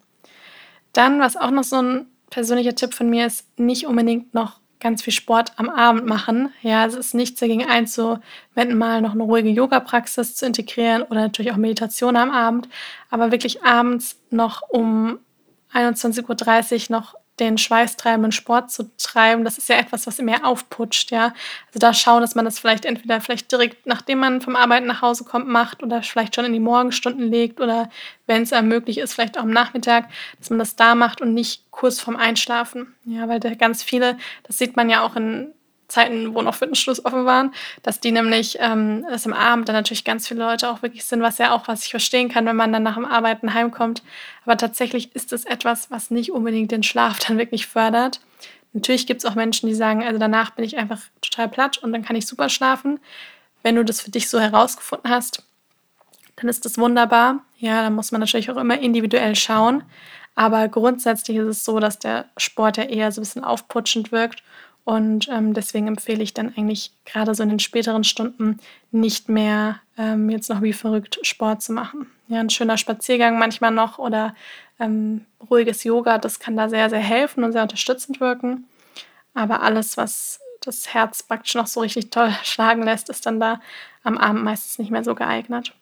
Dann, 0.93 1.21
was 1.21 1.37
auch 1.37 1.51
noch 1.51 1.65
so 1.65 1.77
ein 1.77 2.07
persönlicher 2.31 2.75
Tipp 2.75 2.95
von 2.95 3.09
mir 3.09 3.27
ist, 3.27 3.47
nicht 3.59 3.87
unbedingt 3.87 4.35
noch 4.35 4.61
ganz 4.81 5.03
viel 5.03 5.13
Sport 5.13 5.53
am 5.57 5.71
Abend 5.71 6.07
machen. 6.07 6.53
Ja, 6.61 6.85
es 6.85 6.95
ist 6.95 7.15
nichts 7.15 7.41
dagegen 7.41 7.65
einzuwenden, 7.65 8.77
mal 8.77 9.01
noch 9.01 9.13
eine 9.13 9.23
ruhige 9.23 9.49
Yoga-Praxis 9.49 10.35
zu 10.35 10.45
integrieren 10.45 11.03
oder 11.03 11.21
natürlich 11.21 11.53
auch 11.53 11.57
Meditation 11.57 12.17
am 12.17 12.31
Abend, 12.31 12.69
aber 13.09 13.31
wirklich 13.31 13.63
abends 13.63 14.19
noch 14.31 14.63
um 14.69 15.21
21.30 15.73 16.91
Uhr 16.91 16.97
noch 16.97 17.15
den 17.43 17.59
schweißtreibenden 17.59 18.33
Sport 18.33 18.71
zu 18.71 18.91
treiben, 18.97 19.45
das 19.45 19.59
ist 19.59 19.69
ja 19.69 19.77
etwas, 19.77 20.07
was 20.07 20.19
mehr 20.19 20.47
aufputscht, 20.47 21.11
ja. 21.11 21.35
Also 21.67 21.79
da 21.79 21.93
schauen, 21.93 22.21
dass 22.21 22.35
man 22.35 22.45
das 22.45 22.59
vielleicht 22.59 22.85
entweder 22.85 23.21
vielleicht 23.21 23.51
direkt, 23.51 23.87
nachdem 23.87 24.19
man 24.19 24.41
vom 24.41 24.57
Arbeiten 24.57 24.87
nach 24.87 25.03
Hause 25.03 25.25
kommt, 25.25 25.49
macht 25.49 25.83
oder 25.83 26.03
vielleicht 26.03 26.35
schon 26.35 26.45
in 26.45 26.53
die 26.53 26.61
Morgenstunden 26.61 27.31
legt 27.31 27.61
oder 27.61 27.91
wenn 28.27 28.43
es 28.43 28.53
möglich 28.63 28.99
ist, 28.99 29.15
vielleicht 29.15 29.39
auch 29.39 29.43
am 29.43 29.51
Nachmittag, 29.51 30.09
dass 30.39 30.51
man 30.51 30.59
das 30.59 30.77
da 30.77 30.95
macht 30.95 31.21
und 31.21 31.35
nicht 31.35 31.71
kurz 31.71 32.01
vorm 32.01 32.17
Einschlafen. 32.17 32.95
Ja, 33.05 33.29
weil 33.29 33.41
da 33.41 33.55
ganz 33.55 33.83
viele, 33.83 34.17
das 34.45 34.59
sieht 34.59 34.77
man 34.77 34.89
ja 34.89 35.03
auch 35.03 35.17
in 35.17 35.53
Zeiten, 35.93 36.35
wo 36.35 36.43
noch 36.43 36.55
Fitnessstudios 36.55 37.05
offen 37.05 37.27
waren, 37.27 37.53
dass 37.83 38.01
die 38.01 38.13
nämlich, 38.13 38.57
ähm, 38.61 39.05
dass 39.09 39.27
am 39.27 39.33
Abend 39.33 39.69
dann 39.69 39.77
natürlich 39.77 40.05
ganz 40.05 40.27
viele 40.27 40.41
Leute 40.41 40.71
auch 40.71 40.83
wirklich 40.83 41.05
sind, 41.05 41.21
was 41.21 41.39
ja 41.39 41.53
auch, 41.53 41.69
was 41.69 41.85
ich 41.85 41.91
verstehen 41.91 42.29
kann, 42.31 42.47
wenn 42.47 42.57
man 42.57 42.73
dann 42.73 42.83
nach 42.83 42.95
dem 42.95 43.05
Arbeiten 43.05 43.53
heimkommt. 43.53 44.03
Aber 44.45 44.57
tatsächlich 44.57 45.15
ist 45.15 45.33
es 45.33 45.45
etwas, 45.45 45.91
was 45.91 46.11
nicht 46.11 46.33
unbedingt 46.33 46.73
den 46.73 46.83
Schlaf 46.83 47.19
dann 47.19 47.39
wirklich 47.39 47.67
fördert. 47.67 48.21
Natürlich 48.73 49.07
gibt 49.07 49.23
es 49.23 49.31
auch 49.31 49.35
Menschen, 49.35 49.69
die 49.69 49.75
sagen, 49.75 50.03
also 50.03 50.19
danach 50.19 50.51
bin 50.51 50.65
ich 50.65 50.79
einfach 50.79 50.99
total 51.21 51.49
platt 51.49 51.79
und 51.79 51.93
dann 51.93 52.03
kann 52.03 52.17
ich 52.17 52.27
super 52.27 52.49
schlafen. 52.49 52.99
Wenn 53.63 53.77
du 53.77 53.85
das 53.85 54.01
für 54.01 54.11
dich 54.11 54.31
so 54.31 54.41
herausgefunden 54.41 55.11
hast, 55.11 55.45
dann 56.37 56.49
ist 56.49 56.65
das 56.65 56.79
wunderbar. 56.79 57.45
Ja, 57.59 57.83
dann 57.83 57.95
muss 57.95 58.13
man 58.13 58.21
natürlich 58.21 58.51
auch 58.51 58.57
immer 58.57 58.79
individuell 58.79 59.37
schauen. 59.37 59.85
Aber 60.35 60.67
grundsätzlich 60.69 61.37
ist 61.37 61.47
es 61.47 61.65
so, 61.65 61.79
dass 61.79 61.99
der 61.99 62.27
Sport 62.39 62.79
ja 62.79 62.85
eher 62.85 63.13
so 63.13 63.21
ein 63.21 63.25
bisschen 63.25 63.45
aufputschend 63.45 64.11
wirkt. 64.11 64.43
Und 64.85 65.29
ähm, 65.29 65.55
deswegen 65.55 65.87
empfehle 65.87 66.23
ich 66.23 66.35
dann 66.35 66.53
eigentlich 66.57 66.93
gerade 67.05 67.35
so 67.35 67.43
in 67.43 67.51
den 67.51 67.61
späteren 67.61 68.03
Stunden 68.03 68.59
nicht 68.91 69.29
mehr 69.29 69.81
ähm, 69.97 70.29
jetzt 70.29 70.51
noch 70.51 70.63
wie 70.63 70.73
verrückt 70.73 71.21
Sport 71.23 71.63
zu 71.63 71.73
machen. 71.73 72.11
Ja, 72.27 72.41
ein 72.41 72.51
schöner 72.51 72.77
Spaziergang 72.77 73.39
manchmal 73.39 73.71
noch 73.71 73.99
oder 73.99 74.35
ähm, 74.81 75.25
ruhiges 75.49 75.85
Yoga, 75.85 76.19
das 76.19 76.41
kann 76.41 76.57
da 76.57 76.69
sehr, 76.69 76.91
sehr 76.91 76.99
helfen 76.99 77.45
und 77.45 77.53
sehr 77.53 77.63
unterstützend 77.63 78.21
wirken. 78.21 78.65
Aber 79.35 79.63
alles, 79.63 79.97
was 79.97 80.41
das 80.61 80.93
Herz 80.93 81.23
praktisch 81.23 81.55
noch 81.55 81.67
so 81.67 81.81
richtig 81.81 82.11
toll 82.11 82.33
schlagen 82.43 82.83
lässt, 82.83 83.09
ist 83.09 83.27
dann 83.27 83.39
da 83.39 83.61
am 84.03 84.19
Abend 84.19 84.43
meistens 84.43 84.79
nicht 84.79 84.91
mehr 84.91 85.05
so 85.05 85.15
geeignet. 85.15 85.75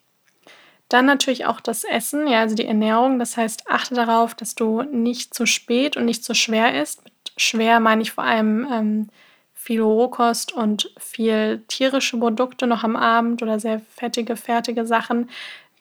Dann 0.90 1.06
natürlich 1.06 1.46
auch 1.46 1.60
das 1.60 1.84
Essen, 1.84 2.26
ja, 2.26 2.40
also 2.40 2.56
die 2.56 2.66
Ernährung. 2.66 3.18
Das 3.20 3.36
heißt, 3.36 3.70
achte 3.70 3.94
darauf, 3.94 4.34
dass 4.34 4.56
du 4.56 4.82
nicht 4.82 5.32
zu 5.32 5.46
spät 5.46 5.96
und 5.96 6.04
nicht 6.04 6.24
zu 6.24 6.34
schwer 6.34 6.82
isst. 6.82 7.02
Schwer 7.40 7.80
meine 7.80 8.02
ich 8.02 8.12
vor 8.12 8.24
allem 8.24 8.68
ähm, 8.70 9.08
viel 9.54 9.80
Rohkost 9.80 10.52
und 10.52 10.92
viel 10.98 11.62
tierische 11.68 12.18
Produkte 12.18 12.66
noch 12.66 12.84
am 12.84 12.96
Abend 12.96 13.42
oder 13.42 13.58
sehr 13.58 13.80
fettige, 13.80 14.36
fertige 14.36 14.84
Sachen, 14.84 15.30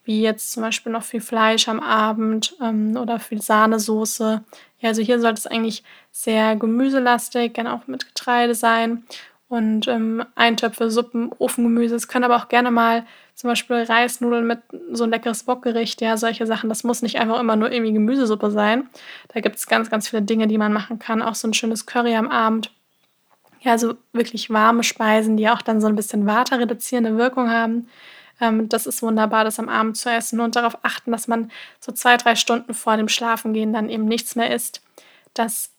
wie 0.04 0.22
jetzt 0.22 0.52
zum 0.52 0.62
Beispiel 0.62 0.90
noch 0.90 1.02
viel 1.02 1.20
Fleisch 1.20 1.68
am 1.68 1.80
Abend 1.80 2.56
ähm, 2.62 2.96
oder 2.96 3.18
viel 3.18 3.42
Sahnesoße. 3.42 4.42
Ja, 4.78 4.88
also 4.88 5.02
hier 5.02 5.20
sollte 5.20 5.38
es 5.38 5.46
eigentlich 5.46 5.84
sehr 6.10 6.56
gemüselastig, 6.56 7.52
gerne 7.52 7.74
auch 7.74 7.86
mit 7.86 8.06
Getreide 8.06 8.54
sein 8.54 9.04
und 9.50 9.88
ähm, 9.88 10.24
Eintöpfe, 10.36 10.92
Suppen, 10.92 11.32
Ofengemüse. 11.38 11.96
Es 11.96 12.06
können 12.06 12.24
aber 12.24 12.36
auch 12.36 12.48
gerne 12.48 12.70
mal 12.70 13.04
zum 13.34 13.50
Beispiel 13.50 13.82
Reisnudeln 13.82 14.46
mit 14.46 14.60
so 14.92 15.02
ein 15.02 15.10
leckeres 15.10 15.42
Bockgericht, 15.42 16.00
ja, 16.00 16.16
solche 16.16 16.46
Sachen. 16.46 16.68
Das 16.68 16.84
muss 16.84 17.02
nicht 17.02 17.18
einfach 17.18 17.40
immer 17.40 17.56
nur 17.56 17.72
irgendwie 17.72 17.92
Gemüsesuppe 17.92 18.52
sein. 18.52 18.88
Da 19.34 19.40
gibt 19.40 19.56
es 19.56 19.66
ganz, 19.66 19.90
ganz 19.90 20.08
viele 20.08 20.22
Dinge, 20.22 20.46
die 20.46 20.56
man 20.56 20.72
machen 20.72 21.00
kann. 21.00 21.20
Auch 21.20 21.34
so 21.34 21.48
ein 21.48 21.54
schönes 21.54 21.84
Curry 21.84 22.14
am 22.14 22.28
Abend. 22.28 22.70
Ja, 23.60 23.76
so 23.76 23.94
wirklich 24.12 24.50
warme 24.50 24.84
Speisen, 24.84 25.36
die 25.36 25.48
auch 25.48 25.62
dann 25.62 25.80
so 25.80 25.88
ein 25.88 25.96
bisschen 25.96 26.26
waterreduzierende 26.26 27.18
Wirkung 27.18 27.50
haben. 27.50 27.88
Ähm, 28.40 28.68
das 28.68 28.86
ist 28.86 29.02
wunderbar, 29.02 29.42
das 29.42 29.58
am 29.58 29.68
Abend 29.68 29.96
zu 29.96 30.10
essen 30.10 30.38
und 30.38 30.54
darauf 30.54 30.78
achten, 30.82 31.10
dass 31.10 31.26
man 31.26 31.50
so 31.80 31.90
zwei, 31.90 32.16
drei 32.16 32.36
Stunden 32.36 32.72
vor 32.72 32.96
dem 32.96 33.08
Schlafengehen 33.08 33.72
dann 33.72 33.88
eben 33.88 34.04
nichts 34.04 34.36
mehr 34.36 34.54
isst. 34.54 34.80
Dass 35.34 35.69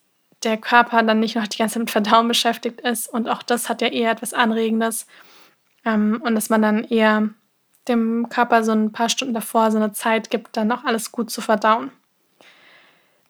der 0.44 0.58
Körper 0.58 1.04
dann 1.04 1.20
nicht 1.20 1.36
noch 1.36 1.48
die 1.48 1.58
ganze 1.58 1.74
Zeit 1.74 1.82
mit 1.82 1.92
Verdauen 1.92 2.28
beschäftigt 2.28 2.82
ist. 2.82 3.08
Und 3.08 3.30
auch 3.30 3.44
das 3.44 3.70
hat 3.70 3.82
ja 3.82 3.88
eher 3.88 4.12
etwas 4.12 4.34
Anregendes. 4.34 5.08
Ähm, 5.86 6.22
und 6.24 6.36
dass 6.36 6.50
man 6.50 6.62
dann 6.62 6.84
eher 6.84 7.30
dem 7.88 8.30
Körper 8.30 8.64
so 8.64 8.72
ein 8.72 8.92
paar 8.92 9.10
Stunden 9.10 9.34
davor 9.34 9.72
so 9.72 9.78
eine 9.78 9.94
Zeit 9.94 10.30
gibt, 10.30 10.56
dann 10.58 10.68
noch 10.68 10.84
alles 10.84 11.12
gut 11.12 11.32
zu 11.32 11.42
verdauen. 11.42 11.92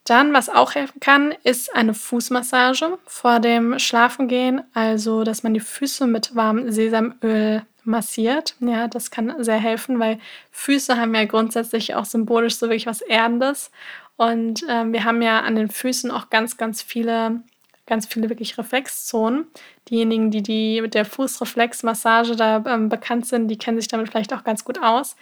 Dann, 0.03 0.33
was 0.33 0.49
auch 0.49 0.73
helfen 0.73 0.99
kann, 0.99 1.33
ist 1.43 1.75
eine 1.75 1.93
Fußmassage 1.93 2.97
vor 3.05 3.39
dem 3.39 3.77
Schlafengehen. 3.77 4.63
Also, 4.73 5.23
dass 5.23 5.43
man 5.43 5.53
die 5.53 5.59
Füße 5.59 6.07
mit 6.07 6.35
warmem 6.35 6.71
Sesamöl 6.71 7.63
massiert. 7.83 8.55
Ja, 8.59 8.87
das 8.87 9.11
kann 9.11 9.43
sehr 9.43 9.59
helfen, 9.59 9.99
weil 9.99 10.19
Füße 10.51 10.97
haben 10.97 11.15
ja 11.15 11.25
grundsätzlich 11.25 11.95
auch 11.95 12.05
symbolisch 12.05 12.55
so 12.55 12.67
wirklich 12.67 12.85
was 12.85 13.01
Erdendes. 13.01 13.71
Und 14.17 14.63
ähm, 14.69 14.93
wir 14.93 15.03
haben 15.03 15.21
ja 15.21 15.39
an 15.41 15.55
den 15.55 15.69
Füßen 15.69 16.11
auch 16.11 16.29
ganz, 16.29 16.57
ganz 16.57 16.81
viele, 16.81 17.41
ganz 17.87 18.05
viele 18.05 18.29
wirklich 18.29 18.57
Reflexzonen. 18.57 19.47
Diejenigen, 19.89 20.31
die, 20.31 20.43
die 20.43 20.81
mit 20.81 20.93
der 20.93 21.05
Fußreflexmassage 21.05 22.35
da 22.35 22.63
ähm, 22.67 22.89
bekannt 22.89 23.25
sind, 23.25 23.47
die 23.47 23.57
kennen 23.57 23.79
sich 23.79 23.87
damit 23.87 24.09
vielleicht 24.09 24.33
auch 24.33 24.43
ganz 24.43 24.63
gut 24.63 24.81
aus. 24.81 25.15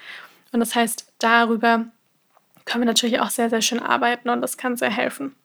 Und 0.51 0.59
das 0.59 0.75
heißt, 0.75 1.13
darüber 1.19 1.85
können 2.65 2.83
wir 2.83 2.87
natürlich 2.87 3.19
auch 3.19 3.29
sehr, 3.29 3.49
sehr 3.49 3.61
schön 3.61 3.79
arbeiten 3.79 4.29
und 4.29 4.41
das 4.41 4.57
kann 4.57 4.77
sehr 4.77 4.91
helfen. 4.91 5.35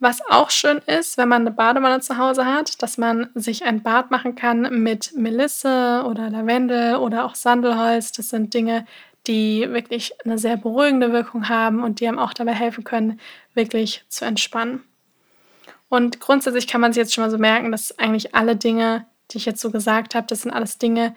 Was 0.00 0.20
auch 0.28 0.50
schön 0.50 0.78
ist, 0.86 1.16
wenn 1.18 1.28
man 1.28 1.42
eine 1.42 1.52
Badewanne 1.52 2.00
zu 2.00 2.18
Hause 2.18 2.44
hat, 2.44 2.82
dass 2.82 2.98
man 2.98 3.30
sich 3.34 3.64
ein 3.64 3.82
Bad 3.82 4.10
machen 4.10 4.34
kann 4.34 4.82
mit 4.82 5.12
Melisse 5.16 6.04
oder 6.06 6.30
Lavendel 6.30 6.96
oder 6.96 7.24
auch 7.24 7.34
Sandelholz. 7.34 8.12
Das 8.12 8.28
sind 8.28 8.52
Dinge, 8.52 8.86
die 9.26 9.66
wirklich 9.70 10.12
eine 10.24 10.36
sehr 10.36 10.56
beruhigende 10.56 11.12
Wirkung 11.12 11.48
haben 11.48 11.82
und 11.82 12.00
die 12.00 12.08
einem 12.08 12.18
auch 12.18 12.34
dabei 12.34 12.52
helfen 12.52 12.84
können, 12.84 13.20
wirklich 13.54 14.04
zu 14.08 14.24
entspannen. 14.24 14.82
Und 15.88 16.20
grundsätzlich 16.20 16.66
kann 16.66 16.80
man 16.80 16.92
sich 16.92 17.00
jetzt 17.00 17.14
schon 17.14 17.24
mal 17.24 17.30
so 17.30 17.38
merken, 17.38 17.70
dass 17.70 17.98
eigentlich 17.98 18.34
alle 18.34 18.56
Dinge, 18.56 19.06
die 19.30 19.38
ich 19.38 19.46
jetzt 19.46 19.60
so 19.60 19.70
gesagt 19.70 20.14
habe, 20.14 20.26
das 20.26 20.42
sind 20.42 20.50
alles 20.50 20.78
Dinge, 20.78 21.14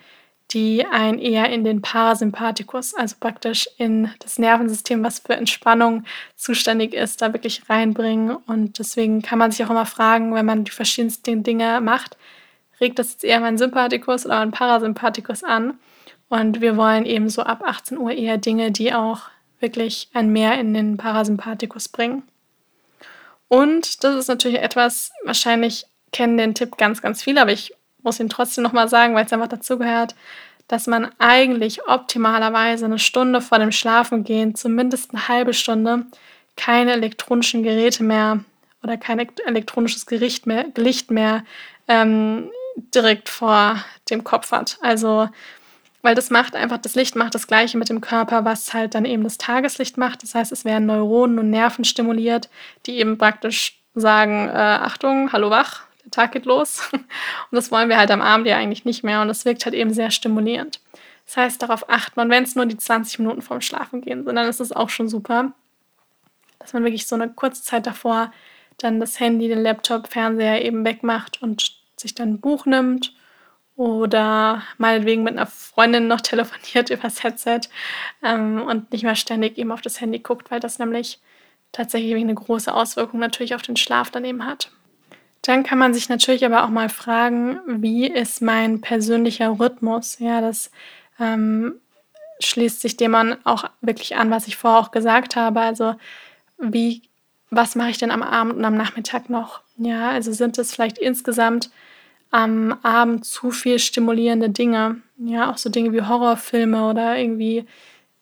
die 0.51 0.85
einen 0.85 1.19
eher 1.19 1.49
in 1.49 1.63
den 1.63 1.81
Parasympathikus, 1.81 2.93
also 2.95 3.15
praktisch 3.19 3.69
in 3.77 4.09
das 4.19 4.39
Nervensystem, 4.39 5.03
was 5.03 5.19
für 5.19 5.35
Entspannung 5.35 6.05
zuständig 6.35 6.93
ist, 6.93 7.21
da 7.21 7.33
wirklich 7.33 7.69
reinbringen. 7.69 8.35
Und 8.35 8.79
deswegen 8.79 9.21
kann 9.21 9.39
man 9.39 9.51
sich 9.51 9.65
auch 9.65 9.69
immer 9.69 9.85
fragen, 9.85 10.33
wenn 10.33 10.45
man 10.45 10.63
die 10.63 10.71
verschiedensten 10.71 11.43
Dinge 11.43 11.81
macht, 11.81 12.17
regt 12.79 12.99
das 12.99 13.11
jetzt 13.11 13.23
eher 13.25 13.39
meinen 13.39 13.57
Sympathikus 13.57 14.25
oder 14.25 14.39
meinen 14.39 14.51
Parasympathikus 14.51 15.43
an? 15.43 15.79
Und 16.29 16.61
wir 16.61 16.77
wollen 16.77 17.05
eben 17.05 17.29
so 17.29 17.41
ab 17.43 17.63
18 17.65 17.97
Uhr 17.97 18.11
eher 18.11 18.37
Dinge, 18.37 18.71
die 18.71 18.93
auch 18.93 19.21
wirklich 19.59 20.09
ein 20.13 20.31
Mehr 20.31 20.59
in 20.59 20.73
den 20.73 20.97
Parasympathikus 20.97 21.89
bringen. 21.89 22.23
Und 23.47 24.03
das 24.03 24.15
ist 24.15 24.27
natürlich 24.27 24.59
etwas, 24.59 25.11
wahrscheinlich 25.23 25.85
kennen 26.11 26.37
den 26.37 26.53
Tipp 26.53 26.77
ganz, 26.77 27.01
ganz 27.01 27.23
viele, 27.23 27.41
aber 27.41 27.51
ich 27.51 27.73
muss 28.07 28.21
ihn 28.21 28.29
trotzdem 28.29 28.63
nochmal 28.63 28.87
sagen, 28.87 29.15
weil 29.15 29.25
es 29.25 29.33
einfach 29.33 29.49
dazugehört, 29.49 30.15
dass 30.69 30.87
man 30.87 31.11
eigentlich 31.19 31.87
optimalerweise 31.87 32.85
eine 32.85 32.99
Stunde 32.99 33.41
vor 33.41 33.59
dem 33.59 33.73
Schlafengehen, 33.73 34.55
zumindest 34.55 35.11
eine 35.13 35.27
halbe 35.27 35.53
Stunde, 35.53 36.05
keine 36.55 36.93
elektronischen 36.93 37.63
Geräte 37.63 38.03
mehr 38.03 38.39
oder 38.81 38.95
kein 38.95 39.19
elektronisches 39.19 40.05
Gericht 40.05 40.47
mehr, 40.47 40.67
Licht 40.77 41.11
mehr 41.11 41.43
ähm, 41.89 42.49
direkt 42.95 43.27
vor 43.27 43.83
dem 44.09 44.23
Kopf 44.23 44.51
hat. 44.51 44.77
Also 44.81 45.27
weil 46.01 46.15
das 46.15 46.29
macht 46.29 46.55
einfach, 46.55 46.77
das 46.77 46.95
Licht 46.95 47.17
macht 47.17 47.35
das 47.35 47.47
Gleiche 47.47 47.77
mit 47.77 47.89
dem 47.89 47.99
Körper, 47.99 48.45
was 48.45 48.73
halt 48.73 48.95
dann 48.95 49.03
eben 49.03 49.23
das 49.23 49.37
Tageslicht 49.37 49.97
macht. 49.97 50.23
Das 50.23 50.35
heißt, 50.35 50.53
es 50.53 50.63
werden 50.63 50.85
Neuronen 50.85 51.39
und 51.39 51.49
Nerven 51.49 51.83
stimuliert, 51.83 52.49
die 52.85 52.99
eben 52.99 53.17
praktisch 53.17 53.81
sagen, 53.93 54.47
äh, 54.47 54.51
Achtung, 54.53 55.33
hallo 55.33 55.49
wach, 55.49 55.86
Tag 56.11 56.31
geht 56.31 56.45
los. 56.45 56.89
Und 56.91 57.05
das 57.51 57.71
wollen 57.71 57.89
wir 57.89 57.97
halt 57.97 58.11
am 58.11 58.21
Abend 58.21 58.47
ja 58.47 58.57
eigentlich 58.57 58.85
nicht 58.85 59.03
mehr 59.03 59.21
und 59.21 59.27
das 59.27 59.45
wirkt 59.45 59.65
halt 59.65 59.75
eben 59.75 59.93
sehr 59.93 60.11
stimulierend. 60.11 60.81
Das 61.25 61.37
heißt, 61.37 61.61
darauf 61.61 61.89
achten 61.89 62.19
und 62.19 62.29
wenn 62.29 62.43
es 62.43 62.55
nur 62.55 62.65
die 62.65 62.77
20 62.77 63.19
Minuten 63.19 63.41
vorm 63.41 63.61
Schlafen 63.61 64.01
gehen 64.01 64.23
sind, 64.23 64.35
dann 64.35 64.47
ist 64.47 64.61
es 64.61 64.71
auch 64.71 64.89
schon 64.89 65.09
super, 65.09 65.51
dass 66.59 66.73
man 66.73 66.83
wirklich 66.83 67.07
so 67.07 67.15
eine 67.15 67.29
kurze 67.29 67.63
Zeit 67.63 67.85
davor 67.85 68.31
dann 68.77 68.99
das 68.99 69.19
Handy, 69.19 69.47
den 69.47 69.61
Laptop, 69.61 70.07
Fernseher 70.07 70.63
eben 70.63 70.85
wegmacht 70.85 71.41
und 71.41 71.73
sich 71.97 72.15
dann 72.15 72.33
ein 72.33 72.39
Buch 72.39 72.65
nimmt 72.65 73.13
oder 73.75 74.63
meinetwegen 74.77 75.23
mit 75.23 75.33
einer 75.33 75.47
Freundin 75.47 76.07
noch 76.07 76.21
telefoniert 76.21 76.89
übers 76.89 77.23
Headset 77.23 77.61
ähm, 78.23 78.61
und 78.61 78.91
nicht 78.91 79.03
mehr 79.03 79.15
ständig 79.15 79.57
eben 79.57 79.71
auf 79.71 79.81
das 79.81 80.01
Handy 80.01 80.19
guckt, 80.19 80.51
weil 80.51 80.59
das 80.59 80.79
nämlich 80.79 81.19
tatsächlich 81.71 82.15
eine 82.15 82.33
große 82.33 82.73
Auswirkung 82.73 83.19
natürlich 83.19 83.55
auf 83.55 83.61
den 83.61 83.75
Schlaf 83.75 84.09
daneben 84.11 84.45
hat. 84.45 84.71
Dann 85.47 85.63
kann 85.63 85.77
man 85.77 85.93
sich 85.93 86.09
natürlich 86.09 86.45
aber 86.45 86.65
auch 86.65 86.69
mal 86.69 86.89
fragen, 86.89 87.61
wie 87.65 88.05
ist 88.05 88.41
mein 88.41 88.81
persönlicher 88.81 89.57
Rhythmus? 89.61 90.19
Ja, 90.19 90.41
das 90.41 90.71
ähm, 91.21 91.75
schließt 92.41 92.81
sich 92.81 92.97
dem 92.97 93.11
man 93.11 93.37
auch 93.45 93.63
wirklich 93.79 94.17
an, 94.17 94.29
was 94.29 94.49
ich 94.49 94.57
vorher 94.57 94.81
auch 94.81 94.91
gesagt 94.91 95.37
habe. 95.37 95.61
Also 95.61 95.95
wie, 96.57 97.01
was 97.49 97.75
mache 97.75 97.91
ich 97.91 97.97
denn 97.97 98.11
am 98.11 98.23
Abend 98.23 98.55
und 98.55 98.65
am 98.65 98.75
Nachmittag 98.75 99.29
noch? 99.29 99.61
Ja, 99.77 100.09
also 100.09 100.33
sind 100.33 100.57
es 100.57 100.73
vielleicht 100.73 100.97
insgesamt 100.97 101.69
am 102.29 102.77
Abend 102.83 103.23
zu 103.23 103.51
viel 103.51 103.79
stimulierende 103.79 104.49
Dinge. 104.49 104.97
Ja, 105.17 105.49
auch 105.49 105.57
so 105.57 105.69
Dinge 105.69 105.93
wie 105.93 106.01
Horrorfilme 106.01 106.89
oder 106.89 107.17
irgendwie 107.17 107.65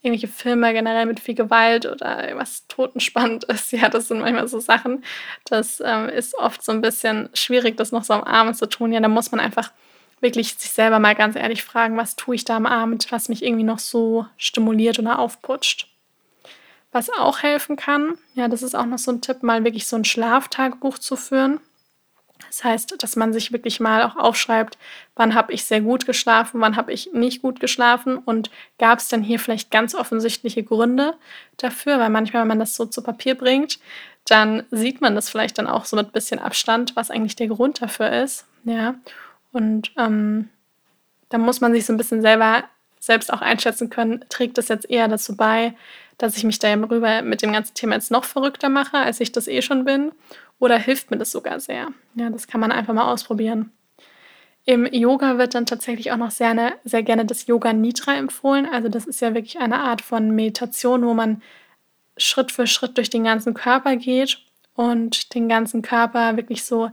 irgendwelche 0.06 0.28
Filme 0.28 0.72
generell 0.72 1.06
mit 1.06 1.20
viel 1.20 1.36
Gewalt 1.36 1.86
oder 1.86 2.30
was 2.36 2.68
totenspannend 2.68 3.44
ist. 3.46 3.72
Ja, 3.72 3.90
das 3.90 4.08
sind 4.08 4.20
manchmal 4.20 4.48
so 4.48 4.60
Sachen. 4.60 5.04
Das 5.46 5.82
ähm, 5.84 6.10
ist 6.10 6.36
oft 6.38 6.64
so 6.64 6.72
ein 6.72 6.82
bisschen 6.82 7.30
schwierig, 7.34 7.78
das 7.78 7.92
noch 7.92 8.04
so 8.04 8.14
am 8.14 8.24
Abend 8.24 8.56
zu 8.56 8.68
tun. 8.68 8.94
Ja, 8.94 9.00
da 9.00 9.08
muss 9.08 9.32
man 9.32 9.40
einfach 9.40 9.72
wirklich 10.22 10.56
sich 10.56 10.72
selber 10.72 11.00
mal 11.00 11.16
ganz 11.16 11.36
ehrlich 11.36 11.64
fragen, 11.64 11.98
was 11.98 12.16
tue 12.16 12.36
ich 12.36 12.46
da 12.46 12.56
am 12.56 12.66
Abend, 12.66 13.12
was 13.12 13.30
mich 13.30 13.44
irgendwie 13.44 13.64
noch 13.64 13.80
so 13.80 14.26
stimuliert 14.38 15.00
oder 15.00 15.20
aufputscht. 15.20 15.88
Was 16.92 17.10
auch 17.10 17.44
helfen 17.44 17.76
kann, 17.76 18.18
ja, 18.36 18.48
das 18.48 18.64
ist 18.64 18.74
auch 18.74 18.86
noch 18.86 18.98
so 18.98 19.12
ein 19.12 19.22
Tipp, 19.22 19.44
mal 19.44 19.66
wirklich 19.66 19.86
so 19.86 19.98
ein 19.98 20.06
Schlaftagebuch 20.06 20.98
zu 20.98 21.18
führen. 21.18 21.60
Das 22.48 22.64
heißt, 22.64 23.02
dass 23.02 23.16
man 23.16 23.34
sich 23.34 23.52
wirklich 23.52 23.80
mal 23.80 24.04
auch 24.04 24.16
aufschreibt, 24.16 24.78
wann 25.16 25.36
habe 25.36 25.54
ich 25.54 25.66
sehr 25.66 25.82
gut 25.82 26.06
geschlafen, 26.06 26.62
wann 26.62 26.76
habe 26.76 26.92
ich 26.92 27.12
nicht 27.14 27.42
gut 27.42 27.60
geschlafen 27.60 28.18
und 28.18 28.50
gab 28.78 29.00
es 29.00 29.08
denn 29.08 29.24
hier 29.24 29.40
vielleicht 29.40 29.72
ganz 29.72 29.96
offensichtliche 29.96 30.64
Gründe 30.64 31.16
dafür, 31.58 32.00
weil 32.00 32.10
manchmal, 32.10 32.42
wenn 32.42 32.50
man 32.50 32.60
das 32.60 32.76
so 32.76 32.86
zu 32.86 33.02
Papier 33.02 33.36
bringt, 33.36 33.80
dann 34.26 34.64
sieht 34.72 35.02
man 35.02 35.16
das 35.16 35.30
vielleicht 35.30 35.58
dann 35.58 35.68
auch 35.68 35.86
so 35.86 35.96
mit 35.96 36.12
bisschen 36.12 36.40
Abstand, 36.40 36.96
was 36.96 37.12
eigentlich 37.12 37.36
der 37.36 37.48
Grund 37.48 37.82
dafür 37.82 38.12
ist. 38.24 38.46
Ja. 38.64 38.96
Und 39.52 39.92
ähm, 39.98 40.50
da 41.30 41.38
muss 41.38 41.62
man 41.62 41.74
sich 41.74 41.86
so 41.86 41.94
ein 41.94 41.98
bisschen 41.98 42.22
selber 42.22 42.64
selbst 43.00 43.32
auch 43.32 43.42
einschätzen 43.42 43.90
können, 43.90 44.26
trägt 44.30 44.58
das 44.58 44.68
jetzt 44.68 44.90
eher 44.90 45.08
dazu 45.08 45.38
bei, 45.38 45.76
dass 46.18 46.38
ich 46.38 46.44
mich 46.44 46.60
da 46.60 46.74
rüber 46.74 47.22
mit 47.22 47.42
dem 47.42 47.54
ganzen 47.54 47.76
Thema 47.76 47.96
jetzt 47.96 48.12
noch 48.12 48.24
verrückter 48.24 48.70
mache, 48.70 48.98
als 48.98 49.20
ich 49.20 49.32
das 49.32 49.48
eh 49.48 49.62
schon 49.62 49.86
bin, 49.86 50.12
oder 50.60 50.78
hilft 50.78 51.12
mir 51.12 51.18
das 51.18 51.32
sogar 51.32 51.60
sehr? 51.60 51.90
Ja, 52.16 52.30
das 52.30 52.48
kann 52.48 52.62
man 52.62 52.72
einfach 52.72 52.94
mal 52.94 53.12
ausprobieren. 53.12 53.72
Im 54.66 54.88
Yoga 54.88 55.38
wird 55.38 55.54
dann 55.54 55.68
tatsächlich 55.68 56.12
auch 56.12 56.18
noch 56.18 56.32
sehr, 56.32 56.74
sehr 56.84 57.04
gerne 57.04 57.26
das 57.26 57.46
Yoga 57.46 57.72
Nidra 57.72 58.16
empfohlen. 58.16 58.66
Also 58.66 58.90
das 58.90 59.06
ist 59.06 59.22
ja 59.22 59.36
wirklich 59.36 59.60
eine 59.60 59.78
Art 59.78 60.02
von 60.02 60.32
Meditation, 60.32 61.06
wo 61.06 61.14
man 61.14 61.44
Schritt 62.18 62.52
für 62.52 62.66
Schritt 62.66 62.98
durch 62.98 63.12
den 63.12 63.26
ganzen 63.26 63.54
Körper 63.54 63.96
geht 63.96 64.40
und 64.74 65.36
den 65.36 65.48
ganzen 65.50 65.84
Körper 65.84 66.36
wirklich 66.38 66.64
so 66.64 66.90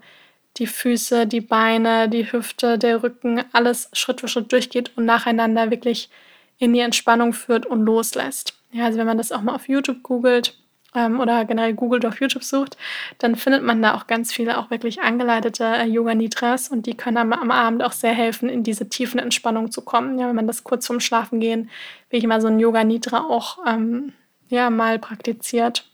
die 0.58 0.66
Füße, 0.66 1.26
die 1.26 1.40
Beine, 1.40 2.10
die 2.10 2.30
Hüfte, 2.30 2.76
der 2.76 3.02
Rücken, 3.02 3.42
alles 3.52 3.88
Schritt 3.94 4.20
für 4.20 4.28
Schritt 4.28 4.52
durchgeht 4.52 4.92
und 4.96 5.06
nacheinander 5.06 5.70
wirklich 5.70 6.10
in 6.58 6.74
die 6.74 6.80
Entspannung 6.80 7.32
führt 7.32 7.64
und 7.64 7.84
loslässt. 7.84 8.54
Ja, 8.70 8.84
also 8.84 8.98
wenn 8.98 9.06
man 9.06 9.18
das 9.18 9.32
auch 9.32 9.40
mal 9.40 9.54
auf 9.54 9.68
YouTube 9.68 10.02
googelt 10.02 10.58
ähm, 10.94 11.20
oder 11.20 11.44
generell 11.44 11.74
googelt 11.74 12.04
auf 12.06 12.20
YouTube 12.20 12.44
sucht, 12.44 12.76
dann 13.18 13.36
findet 13.36 13.62
man 13.62 13.82
da 13.82 13.94
auch 13.94 14.06
ganz 14.06 14.32
viele 14.32 14.58
auch 14.58 14.70
wirklich 14.70 15.02
angeleitete 15.02 15.64
äh, 15.64 15.86
Yoga 15.86 16.14
Nidras 16.14 16.68
und 16.68 16.86
die 16.86 16.96
können 16.96 17.16
am, 17.16 17.32
am, 17.32 17.50
Abend 17.50 17.82
auch 17.82 17.92
sehr 17.92 18.12
helfen, 18.12 18.48
in 18.48 18.62
diese 18.62 18.88
tiefen 18.88 19.18
Entspannung 19.18 19.70
zu 19.70 19.82
kommen. 19.82 20.18
Ja, 20.18 20.28
wenn 20.28 20.36
man 20.36 20.46
das 20.46 20.64
kurz 20.64 20.86
vorm 20.86 21.00
Schlafen 21.00 21.40
gehen, 21.40 21.70
wie 22.10 22.16
ich 22.16 22.26
mal 22.26 22.40
so 22.40 22.48
ein 22.48 22.60
Yoga 22.60 22.84
Nidra 22.84 23.24
auch 23.28 23.58
ähm, 23.66 24.12
ja, 24.48 24.70
mal 24.70 24.98
praktiziert. 24.98 25.88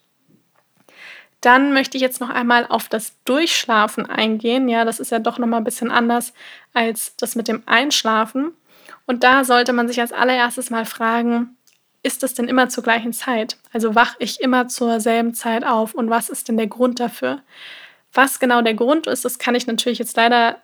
Dann 1.40 1.72
möchte 1.72 1.96
ich 1.96 2.02
jetzt 2.02 2.20
noch 2.20 2.30
einmal 2.30 2.66
auf 2.66 2.88
das 2.88 3.14
Durchschlafen 3.24 4.06
eingehen. 4.06 4.68
Ja, 4.68 4.84
das 4.84 4.98
ist 4.98 5.12
ja 5.12 5.20
doch 5.20 5.38
noch 5.38 5.46
mal 5.46 5.58
ein 5.58 5.64
bisschen 5.64 5.92
anders 5.92 6.32
als 6.74 7.14
das 7.16 7.36
mit 7.36 7.46
dem 7.46 7.62
Einschlafen. 7.66 8.52
Und 9.06 9.22
da 9.22 9.44
sollte 9.44 9.72
man 9.72 9.86
sich 9.86 10.00
als 10.00 10.12
allererstes 10.12 10.70
mal 10.70 10.84
fragen, 10.84 11.56
ist 12.02 12.22
das 12.22 12.34
denn 12.34 12.48
immer 12.48 12.68
zur 12.68 12.84
gleichen 12.84 13.12
Zeit? 13.12 13.56
Also 13.72 13.94
wache 13.94 14.16
ich 14.20 14.40
immer 14.40 14.68
zur 14.68 15.00
selben 15.00 15.34
Zeit 15.34 15.64
auf 15.64 15.94
und 15.94 16.10
was 16.10 16.28
ist 16.28 16.48
denn 16.48 16.56
der 16.56 16.66
Grund 16.66 17.00
dafür? 17.00 17.42
Was 18.12 18.38
genau 18.38 18.62
der 18.62 18.74
Grund 18.74 19.06
ist, 19.06 19.24
das 19.24 19.38
kann 19.38 19.54
ich 19.54 19.66
natürlich 19.66 19.98
jetzt 19.98 20.16
leider 20.16 20.58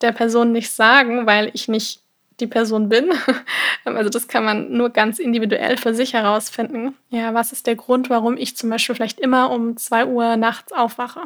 der 0.00 0.12
Person 0.12 0.52
nicht 0.52 0.70
sagen, 0.70 1.26
weil 1.26 1.50
ich 1.54 1.68
nicht 1.68 2.00
die 2.40 2.46
Person 2.46 2.88
bin. 2.88 3.10
Also 3.84 4.10
das 4.10 4.28
kann 4.28 4.44
man 4.44 4.70
nur 4.72 4.90
ganz 4.90 5.18
individuell 5.18 5.76
für 5.76 5.92
sich 5.92 6.12
herausfinden. 6.12 6.94
Ja, 7.10 7.34
was 7.34 7.50
ist 7.50 7.66
der 7.66 7.74
Grund, 7.74 8.10
warum 8.10 8.36
ich 8.36 8.56
zum 8.56 8.70
Beispiel 8.70 8.94
vielleicht 8.94 9.18
immer 9.18 9.50
um 9.50 9.76
2 9.76 10.06
Uhr 10.06 10.36
nachts 10.36 10.72
aufwache? 10.72 11.22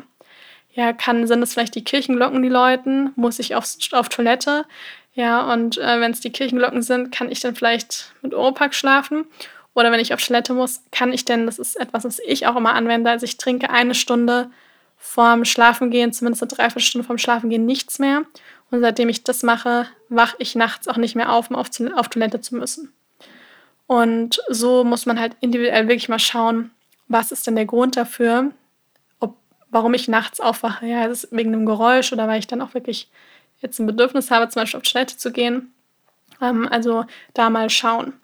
Ja, 0.72 0.94
kann, 0.94 1.26
sind 1.26 1.42
es 1.42 1.52
vielleicht 1.52 1.74
die 1.74 1.84
Kirchenglocken, 1.84 2.42
die 2.42 2.48
läuten? 2.48 3.12
Muss 3.14 3.38
ich 3.38 3.54
aufs, 3.54 3.92
auf 3.92 4.08
Toilette? 4.08 4.64
Ja, 5.16 5.50
und 5.50 5.78
äh, 5.78 5.98
wenn 5.98 6.12
es 6.12 6.20
die 6.20 6.30
Kirchenglocken 6.30 6.82
sind, 6.82 7.10
kann 7.10 7.30
ich 7.30 7.40
dann 7.40 7.56
vielleicht 7.56 8.12
mit 8.20 8.34
Oropax 8.34 8.76
schlafen? 8.76 9.24
Oder 9.72 9.90
wenn 9.90 9.98
ich 9.98 10.12
auf 10.12 10.22
Toilette 10.24 10.52
muss, 10.52 10.82
kann 10.92 11.10
ich 11.10 11.24
denn, 11.24 11.46
das 11.46 11.58
ist 11.58 11.76
etwas, 11.76 12.04
was 12.04 12.18
ich 12.18 12.46
auch 12.46 12.54
immer 12.54 12.74
anwende, 12.74 13.10
also 13.10 13.24
ich 13.24 13.38
trinke 13.38 13.70
eine 13.70 13.94
Stunde 13.94 14.50
vorm 14.98 15.46
Schlafengehen, 15.46 16.12
zumindest 16.12 16.42
eine 16.42 16.48
Dreiviertelstunde 16.48 17.06
vorm 17.06 17.16
Schlafengehen 17.18 17.64
nichts 17.64 17.98
mehr. 17.98 18.24
Und 18.70 18.80
seitdem 18.82 19.08
ich 19.08 19.24
das 19.24 19.42
mache, 19.42 19.86
wache 20.10 20.36
ich 20.38 20.54
nachts 20.54 20.86
auch 20.86 20.98
nicht 20.98 21.16
mehr 21.16 21.32
auf, 21.32 21.48
um 21.48 21.56
auf, 21.56 21.68
auf 21.94 22.08
Toilette 22.08 22.42
zu 22.42 22.54
müssen. 22.54 22.92
Und 23.86 24.40
so 24.48 24.84
muss 24.84 25.06
man 25.06 25.18
halt 25.18 25.34
individuell 25.40 25.88
wirklich 25.88 26.10
mal 26.10 26.18
schauen, 26.18 26.72
was 27.08 27.32
ist 27.32 27.46
denn 27.46 27.56
der 27.56 27.66
Grund 27.66 27.96
dafür, 27.96 28.50
ob, 29.20 29.36
warum 29.70 29.94
ich 29.94 30.08
nachts 30.08 30.40
aufwache. 30.40 30.86
Ja, 30.86 31.06
ist 31.06 31.24
es 31.24 31.32
wegen 31.32 31.54
einem 31.54 31.64
Geräusch 31.64 32.12
oder 32.12 32.28
weil 32.28 32.38
ich 32.38 32.48
dann 32.48 32.60
auch 32.60 32.74
wirklich 32.74 33.08
jetzt 33.60 33.78
ein 33.78 33.86
Bedürfnis 33.86 34.30
habe, 34.30 34.48
zum 34.48 34.62
Beispiel 34.62 34.78
auf 34.78 34.84
Toilette 34.84 35.16
zu 35.16 35.32
gehen. 35.32 35.72
Ähm, 36.40 36.68
also 36.70 37.04
da 37.34 37.50
mal 37.50 37.70
schauen. 37.70 38.14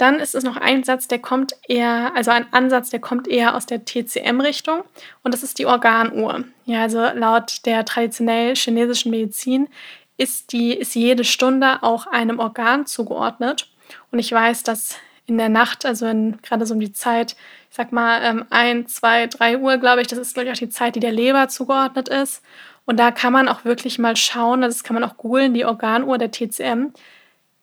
Dann 0.00 0.18
ist 0.18 0.34
es 0.34 0.44
noch 0.44 0.56
ein 0.56 0.82
Satz, 0.82 1.08
der 1.08 1.18
kommt 1.18 1.54
eher, 1.68 2.12
also 2.16 2.30
ein 2.30 2.50
Ansatz, 2.52 2.88
der 2.88 3.00
kommt 3.00 3.28
eher 3.28 3.54
aus 3.54 3.66
der 3.66 3.84
TCM-Richtung 3.84 4.82
und 5.22 5.34
das 5.34 5.42
ist 5.42 5.58
die 5.58 5.66
Organuhr. 5.66 6.44
Ja, 6.64 6.80
also 6.80 7.00
laut 7.14 7.66
der 7.66 7.84
traditionell 7.84 8.56
chinesischen 8.56 9.10
Medizin 9.10 9.68
ist, 10.16 10.52
die, 10.52 10.72
ist 10.72 10.94
jede 10.94 11.24
Stunde 11.24 11.82
auch 11.82 12.06
einem 12.06 12.38
Organ 12.38 12.86
zugeordnet. 12.86 13.68
Und 14.10 14.18
ich 14.18 14.32
weiß, 14.32 14.62
dass 14.62 14.96
in 15.26 15.36
der 15.36 15.50
Nacht, 15.50 15.84
also 15.84 16.06
gerade 16.42 16.64
so 16.64 16.74
um 16.74 16.80
die 16.80 16.92
Zeit, 16.92 17.36
ich 17.70 17.76
sag 17.76 17.92
mal 17.92 18.20
ähm, 18.22 18.46
1, 18.50 18.94
2, 18.94 19.26
3 19.26 19.58
Uhr, 19.58 19.76
glaube 19.76 20.00
ich, 20.00 20.08
das 20.08 20.18
ist, 20.18 20.34
glaube 20.34 20.48
ich, 20.48 20.52
auch 20.54 20.58
die 20.58 20.70
Zeit, 20.70 20.96
die 20.96 21.00
der 21.00 21.12
Leber 21.12 21.48
zugeordnet 21.48 22.08
ist. 22.08 22.42
Und 22.90 22.98
da 22.98 23.10
kann 23.10 23.32
man 23.32 23.48
auch 23.48 23.64
wirklich 23.64 23.98
mal 23.98 24.16
schauen, 24.16 24.62
das 24.62 24.82
kann 24.82 24.94
man 24.94 25.04
auch 25.04 25.16
googeln, 25.16 25.54
die 25.54 25.64
Organuhr 25.64 26.18
der 26.18 26.30
TCM 26.30 26.92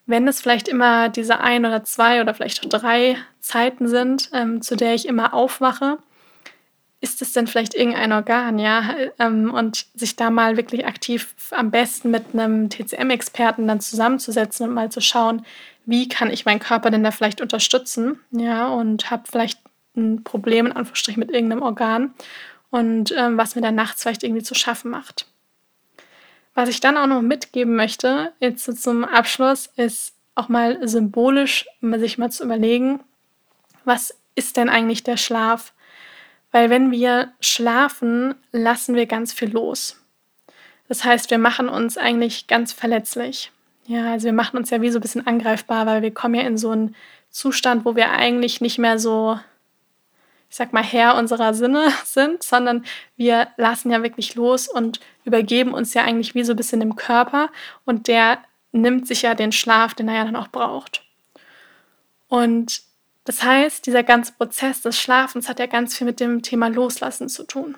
wenn 0.08 0.28
es 0.28 0.42
vielleicht 0.42 0.68
immer 0.70 1.10
diese 1.10 1.40
ein 1.42 1.66
oder 1.66 1.84
zwei 1.84 2.22
oder 2.22 2.34
vielleicht 2.34 2.66
auch 2.66 2.70
drei 2.70 3.18
Zeiten 3.42 3.88
sind, 3.88 4.30
ähm, 4.34 4.62
zu 4.62 4.76
der 4.76 4.96
ich 4.96 5.08
immer 5.08 5.34
aufwache, 5.34 6.00
ist 7.02 7.22
es 7.22 7.34
denn 7.34 7.46
vielleicht 7.46 7.76
irgendein 7.76 8.14
Organ, 8.14 8.58
ja? 8.58 8.96
Ähm, 9.20 9.54
und 9.54 9.86
sich 9.94 10.16
da 10.16 10.32
mal 10.32 10.58
wirklich 10.58 10.88
aktiv 10.88 11.36
am 11.52 11.70
besten 11.70 12.10
mit 12.10 12.24
einem 12.34 12.70
TCM-Experten 12.70 13.68
dann 13.68 13.82
zusammenzusetzen 13.82 14.68
und 14.68 14.74
mal 14.74 14.90
zu 14.90 15.02
schauen, 15.02 15.46
wie 15.86 16.08
kann 16.08 16.32
ich 16.32 16.46
meinen 16.46 16.60
Körper 16.60 16.90
denn 16.90 17.04
da 17.04 17.12
vielleicht 17.12 17.42
unterstützen, 17.42 18.20
ja? 18.32 18.70
Und 18.70 19.12
habe 19.12 19.24
vielleicht 19.30 19.60
ein 19.96 20.24
Problem 20.24 20.68
in 20.68 20.72
Anführungsstrichen 20.72 21.20
mit 21.20 21.32
irgendeinem 21.32 21.64
Organ 21.64 22.14
und 22.70 23.14
ähm, 23.16 23.38
was 23.38 23.56
mir 23.56 23.62
dann 23.62 23.76
nachts 23.76 24.02
vielleicht 24.02 24.24
irgendwie 24.24 24.44
zu 24.44 24.56
schaffen 24.56 24.92
macht. 24.92 25.28
Was 26.54 26.70
ich 26.70 26.80
dann 26.80 26.98
auch 26.98 27.08
noch 27.08 27.22
mitgeben 27.22 27.76
möchte, 27.76 28.34
jetzt 28.40 28.82
zum 28.82 29.06
Abschluss, 29.06 29.70
ist 29.76 30.14
auch 30.36 30.50
mal 30.50 30.88
symbolisch 30.88 31.66
sich 31.82 32.18
mal 32.18 32.32
zu 32.32 32.44
überlegen, 32.44 33.00
was 33.86 34.18
ist 34.36 34.58
denn 34.58 34.70
eigentlich 34.70 35.04
der 35.04 35.18
Schlaf? 35.18 35.74
Weil 36.52 36.70
wenn 36.70 36.92
wir 36.92 37.34
schlafen, 37.40 38.36
lassen 38.52 38.96
wir 38.96 39.06
ganz 39.06 39.34
viel 39.34 39.52
los. 39.52 40.02
Das 40.88 41.04
heißt, 41.04 41.30
wir 41.32 41.38
machen 41.38 41.70
uns 41.70 41.98
eigentlich 41.98 42.48
ganz 42.48 42.74
verletzlich. 42.74 43.52
Ja, 43.86 44.12
also 44.12 44.26
wir 44.26 44.34
machen 44.34 44.58
uns 44.58 44.70
ja 44.70 44.82
wie 44.82 44.90
so 44.90 45.00
ein 45.00 45.02
bisschen 45.02 45.28
angreifbar, 45.28 45.86
weil 45.86 46.02
wir 46.02 46.14
kommen 46.14 46.36
ja 46.36 46.42
in 46.42 46.58
so 46.58 46.72
einen 46.72 46.96
Zustand, 47.30 47.86
wo 47.86 47.96
wir 47.96 48.12
eigentlich 48.12 48.62
nicht 48.62 48.78
mehr 48.78 49.00
so 49.00 49.40
ich 50.50 50.56
sag 50.56 50.74
mal, 50.74 50.84
Herr 50.84 51.16
unserer 51.16 51.54
Sinne 51.54 51.92
sind, 52.06 52.44
sondern 52.44 52.86
wir 53.16 53.48
lassen 53.58 53.92
ja 53.92 54.04
wirklich 54.04 54.36
los 54.36 54.68
und 54.68 55.00
übergeben 55.26 55.74
uns 55.74 55.94
ja 55.94 56.04
eigentlich 56.04 56.36
wie 56.36 56.44
so 56.44 56.54
ein 56.54 56.58
bisschen 56.58 56.82
im 56.82 56.96
Körper 56.96 57.50
und 57.86 58.08
der 58.08 58.40
nimmt 58.72 59.08
sich 59.08 59.24
ja 59.24 59.34
den 59.36 59.52
Schlaf, 59.52 59.94
den 59.94 60.08
er 60.08 60.16
ja 60.16 60.26
dann 60.26 60.36
auch 60.36 60.50
braucht. 60.50 61.04
Und 62.28 62.82
das 63.24 63.44
heißt, 63.44 63.86
dieser 63.86 64.04
ganze 64.04 64.34
Prozess 64.34 64.82
des 64.82 65.00
Schlafens 65.00 65.50
hat 65.50 65.60
ja 65.60 65.66
ganz 65.66 65.98
viel 65.98 66.06
mit 66.06 66.20
dem 66.20 66.42
Thema 66.42 66.68
Loslassen 66.70 67.28
zu 67.28 67.44
tun. 67.44 67.78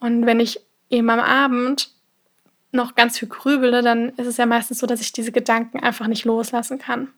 Und 0.00 0.26
wenn 0.26 0.40
ich 0.40 0.60
eben 0.90 1.10
am 1.10 1.20
Abend 1.20 1.90
noch 2.72 2.94
ganz 2.94 3.18
viel 3.18 3.28
grübele, 3.28 3.82
dann 3.82 4.10
ist 4.10 4.26
es 4.26 4.36
ja 4.36 4.46
meistens 4.46 4.78
so, 4.78 4.86
dass 4.86 5.00
ich 5.00 5.12
diese 5.12 5.32
Gedanken 5.32 5.80
einfach 5.80 6.06
nicht 6.06 6.24
loslassen 6.24 6.78
kann. 6.78 7.12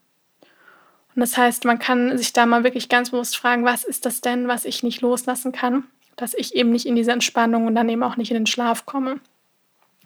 Und 1.19 1.23
das 1.23 1.37
heißt, 1.37 1.65
man 1.65 1.81
kann 1.81 2.17
sich 2.17 2.33
da 2.33 2.47
mal 2.47 2.63
wirklich 2.63 2.89
ganz 2.89 3.11
bewusst 3.11 3.37
fragen, 3.37 3.65
was 3.65 3.83
ist 3.83 4.07
das 4.07 4.21
denn, 4.21 4.47
was 4.47 4.65
ich 4.65 4.85
nicht 4.85 5.01
loslassen 5.01 5.51
kann, 5.51 5.83
dass 6.15 6.33
ich 6.33 6.55
eben 6.55 6.71
nicht 6.71 6.87
in 6.87 6.95
diese 6.95 7.11
Entspannung 7.11 7.67
und 7.67 7.75
dann 7.75 7.89
eben 7.89 8.05
auch 8.05 8.17
nicht 8.17 8.31
in 8.31 8.37
den 8.37 8.47
Schlaf 8.47 8.87
komme. 8.87 9.19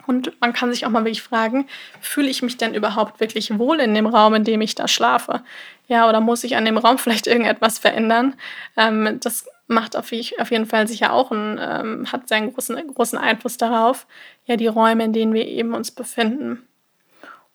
Und 0.06 0.32
man 0.40 0.54
kann 0.54 0.72
sich 0.72 0.86
auch 0.86 0.90
mal 0.90 1.04
wirklich 1.04 1.20
fragen, 1.20 1.66
fühle 2.00 2.30
ich 2.30 2.40
mich 2.40 2.56
denn 2.56 2.72
überhaupt 2.72 3.20
wirklich 3.20 3.58
wohl 3.58 3.78
in 3.80 3.92
dem 3.92 4.06
Raum, 4.06 4.32
in 4.32 4.44
dem 4.44 4.62
ich 4.62 4.74
da 4.74 4.88
schlafe? 4.88 5.42
Ja, 5.86 6.08
oder 6.08 6.22
muss 6.22 6.44
ich 6.44 6.56
an 6.56 6.64
dem 6.64 6.78
Raum 6.78 6.96
vielleicht 6.98 7.26
irgendetwas 7.26 7.78
verändern? 7.78 8.34
Ähm, 8.78 9.20
das 9.20 9.44
macht 9.66 9.96
auf, 9.96 10.12
jeden 10.12 10.64
Fall 10.64 10.88
sicher 10.88 11.12
auch 11.12 11.30
einen, 11.30 11.58
ähm, 11.60 12.10
hat 12.10 12.26
seinen 12.26 12.54
großen, 12.54 12.86
großen 12.86 13.18
Einfluss 13.18 13.58
darauf, 13.58 14.06
ja, 14.46 14.56
die 14.56 14.66
Räume, 14.66 15.04
in 15.04 15.12
denen 15.12 15.34
wir 15.34 15.46
eben 15.46 15.74
uns 15.74 15.90
befinden. 15.90 16.66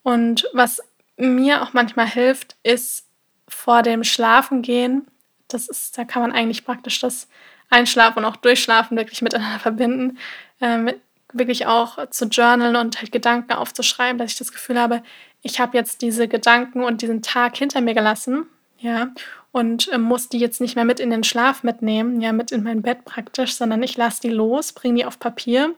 Und 0.03 0.47
was 0.53 0.79
mir 1.17 1.63
auch 1.63 1.73
manchmal 1.73 2.05
hilft, 2.05 2.55
ist 2.61 3.06
vor 3.47 3.81
dem 3.81 4.03
Schlafengehen, 4.03 5.07
das 5.47 5.67
ist, 5.67 5.97
da 5.97 6.03
kann 6.03 6.21
man 6.21 6.31
eigentlich 6.31 6.65
praktisch 6.65 6.99
das 6.99 7.27
Einschlafen 7.69 8.19
und 8.19 8.25
auch 8.25 8.35
Durchschlafen 8.35 8.97
wirklich 8.97 9.21
miteinander 9.21 9.59
verbinden, 9.61 10.17
ähm, 10.61 10.91
wirklich 11.33 11.65
auch 11.65 12.09
zu 12.09 12.25
journalen 12.25 12.75
und 12.75 12.99
halt 12.99 13.11
Gedanken 13.11 13.53
aufzuschreiben, 13.53 14.17
dass 14.17 14.31
ich 14.31 14.37
das 14.37 14.51
Gefühl 14.51 14.79
habe, 14.79 15.03
ich 15.41 15.59
habe 15.59 15.77
jetzt 15.77 16.01
diese 16.01 16.27
Gedanken 16.27 16.83
und 16.83 17.01
diesen 17.01 17.21
Tag 17.21 17.57
hinter 17.57 17.81
mir 17.81 17.93
gelassen, 17.93 18.47
ja, 18.79 19.09
und 19.51 19.87
äh, 19.91 19.97
muss 19.97 20.29
die 20.29 20.39
jetzt 20.39 20.61
nicht 20.61 20.75
mehr 20.75 20.85
mit 20.85 20.99
in 20.99 21.09
den 21.09 21.23
Schlaf 21.23 21.63
mitnehmen, 21.63 22.21
ja, 22.21 22.31
mit 22.31 22.51
in 22.51 22.63
mein 22.63 22.81
Bett 22.81 23.05
praktisch, 23.05 23.55
sondern 23.55 23.81
ich 23.83 23.97
lasse 23.97 24.21
die 24.21 24.29
los, 24.29 24.71
bringe 24.71 24.95
die 24.95 25.05
auf 25.05 25.19
Papier. 25.19 25.73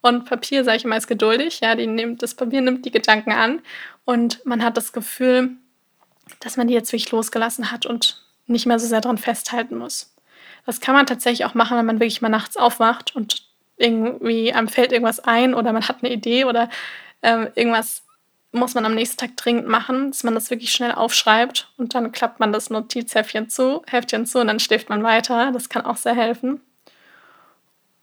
Und 0.00 0.24
Papier, 0.24 0.64
sage 0.64 0.78
ich 0.78 0.84
immer, 0.84 0.96
ist 0.96 1.06
geduldig, 1.06 1.60
ja, 1.60 1.76
die 1.76 1.86
nimmt, 1.86 2.22
das 2.22 2.34
Papier 2.34 2.60
nimmt 2.60 2.84
die 2.84 2.90
Gedanken 2.90 3.30
an 3.30 3.60
und 4.04 4.44
man 4.44 4.64
hat 4.64 4.76
das 4.76 4.92
Gefühl, 4.92 5.56
dass 6.40 6.56
man 6.56 6.68
die 6.68 6.74
jetzt 6.74 6.92
wirklich 6.92 7.10
losgelassen 7.10 7.70
hat 7.70 7.86
und 7.86 8.22
nicht 8.46 8.66
mehr 8.66 8.78
so 8.78 8.86
sehr 8.86 9.00
daran 9.00 9.18
festhalten 9.18 9.76
muss. 9.76 10.14
Das 10.66 10.80
kann 10.80 10.94
man 10.94 11.06
tatsächlich 11.06 11.44
auch 11.44 11.54
machen, 11.54 11.76
wenn 11.76 11.86
man 11.86 12.00
wirklich 12.00 12.22
mal 12.22 12.28
nachts 12.28 12.56
aufwacht 12.56 13.14
und 13.16 13.42
irgendwie 13.76 14.52
einem 14.52 14.68
fällt 14.68 14.92
irgendwas 14.92 15.20
ein 15.20 15.54
oder 15.54 15.72
man 15.72 15.88
hat 15.88 15.98
eine 16.02 16.12
Idee 16.12 16.44
oder 16.44 16.68
ähm, 17.22 17.48
irgendwas 17.54 18.02
muss 18.52 18.74
man 18.74 18.84
am 18.84 18.94
nächsten 18.94 19.16
Tag 19.16 19.36
dringend 19.36 19.66
machen, 19.66 20.10
dass 20.10 20.24
man 20.24 20.34
das 20.34 20.50
wirklich 20.50 20.72
schnell 20.72 20.92
aufschreibt 20.92 21.72
und 21.78 21.94
dann 21.94 22.12
klappt 22.12 22.38
man 22.38 22.52
das 22.52 22.68
Notizheftchen 22.68 23.48
zu, 23.48 23.82
Heftchen 23.86 24.26
zu 24.26 24.40
und 24.40 24.46
dann 24.48 24.60
schläft 24.60 24.90
man 24.90 25.02
weiter. 25.02 25.52
Das 25.52 25.70
kann 25.70 25.86
auch 25.86 25.96
sehr 25.96 26.14
helfen. 26.14 26.60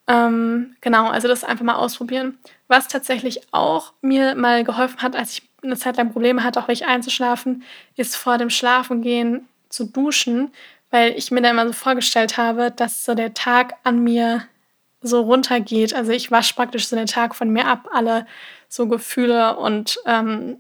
Ähm, 0.08 0.76
genau, 0.82 1.08
also 1.08 1.28
das 1.28 1.44
einfach 1.44 1.64
mal 1.64 1.76
ausprobieren. 1.76 2.40
Was 2.68 2.88
tatsächlich 2.88 3.54
auch 3.54 3.94
mir 4.02 4.34
mal 4.34 4.64
geholfen 4.64 5.04
hat, 5.04 5.16
als 5.16 5.34
ich 5.34 5.49
eine 5.64 5.78
Zeit 5.78 5.98
lang 5.98 6.12
Probleme 6.12 6.44
hatte, 6.44 6.60
auch 6.60 6.68
wirklich 6.68 6.88
einzuschlafen, 6.88 7.64
ist 7.96 8.16
vor 8.16 8.38
dem 8.38 8.50
Schlafengehen 8.50 9.48
zu 9.70 9.86
duschen, 9.86 10.52
weil 10.92 11.12
ich 11.12 11.32
mir 11.32 11.42
da 11.42 11.52
immer 11.52 11.68
so 11.68 11.74
vorgestellt 11.74 12.38
habe, 12.38 12.72
dass 12.72 13.06
so 13.06 13.14
der 13.14 13.34
Tag 13.34 13.76
an 13.84 14.04
mir 14.04 14.44
so 15.02 15.22
runtergeht. 15.22 15.94
Also 15.94 16.12
ich 16.12 16.32
wasche 16.32 16.56
praktisch 16.56 16.88
so 16.88 16.96
den 16.96 17.06
Tag 17.06 17.36
von 17.36 17.50
mir 17.50 17.68
ab, 17.68 17.90
alle 17.94 18.26
so 18.68 18.88
Gefühle 18.88 19.58
und 19.58 20.00
ähm, 20.06 20.58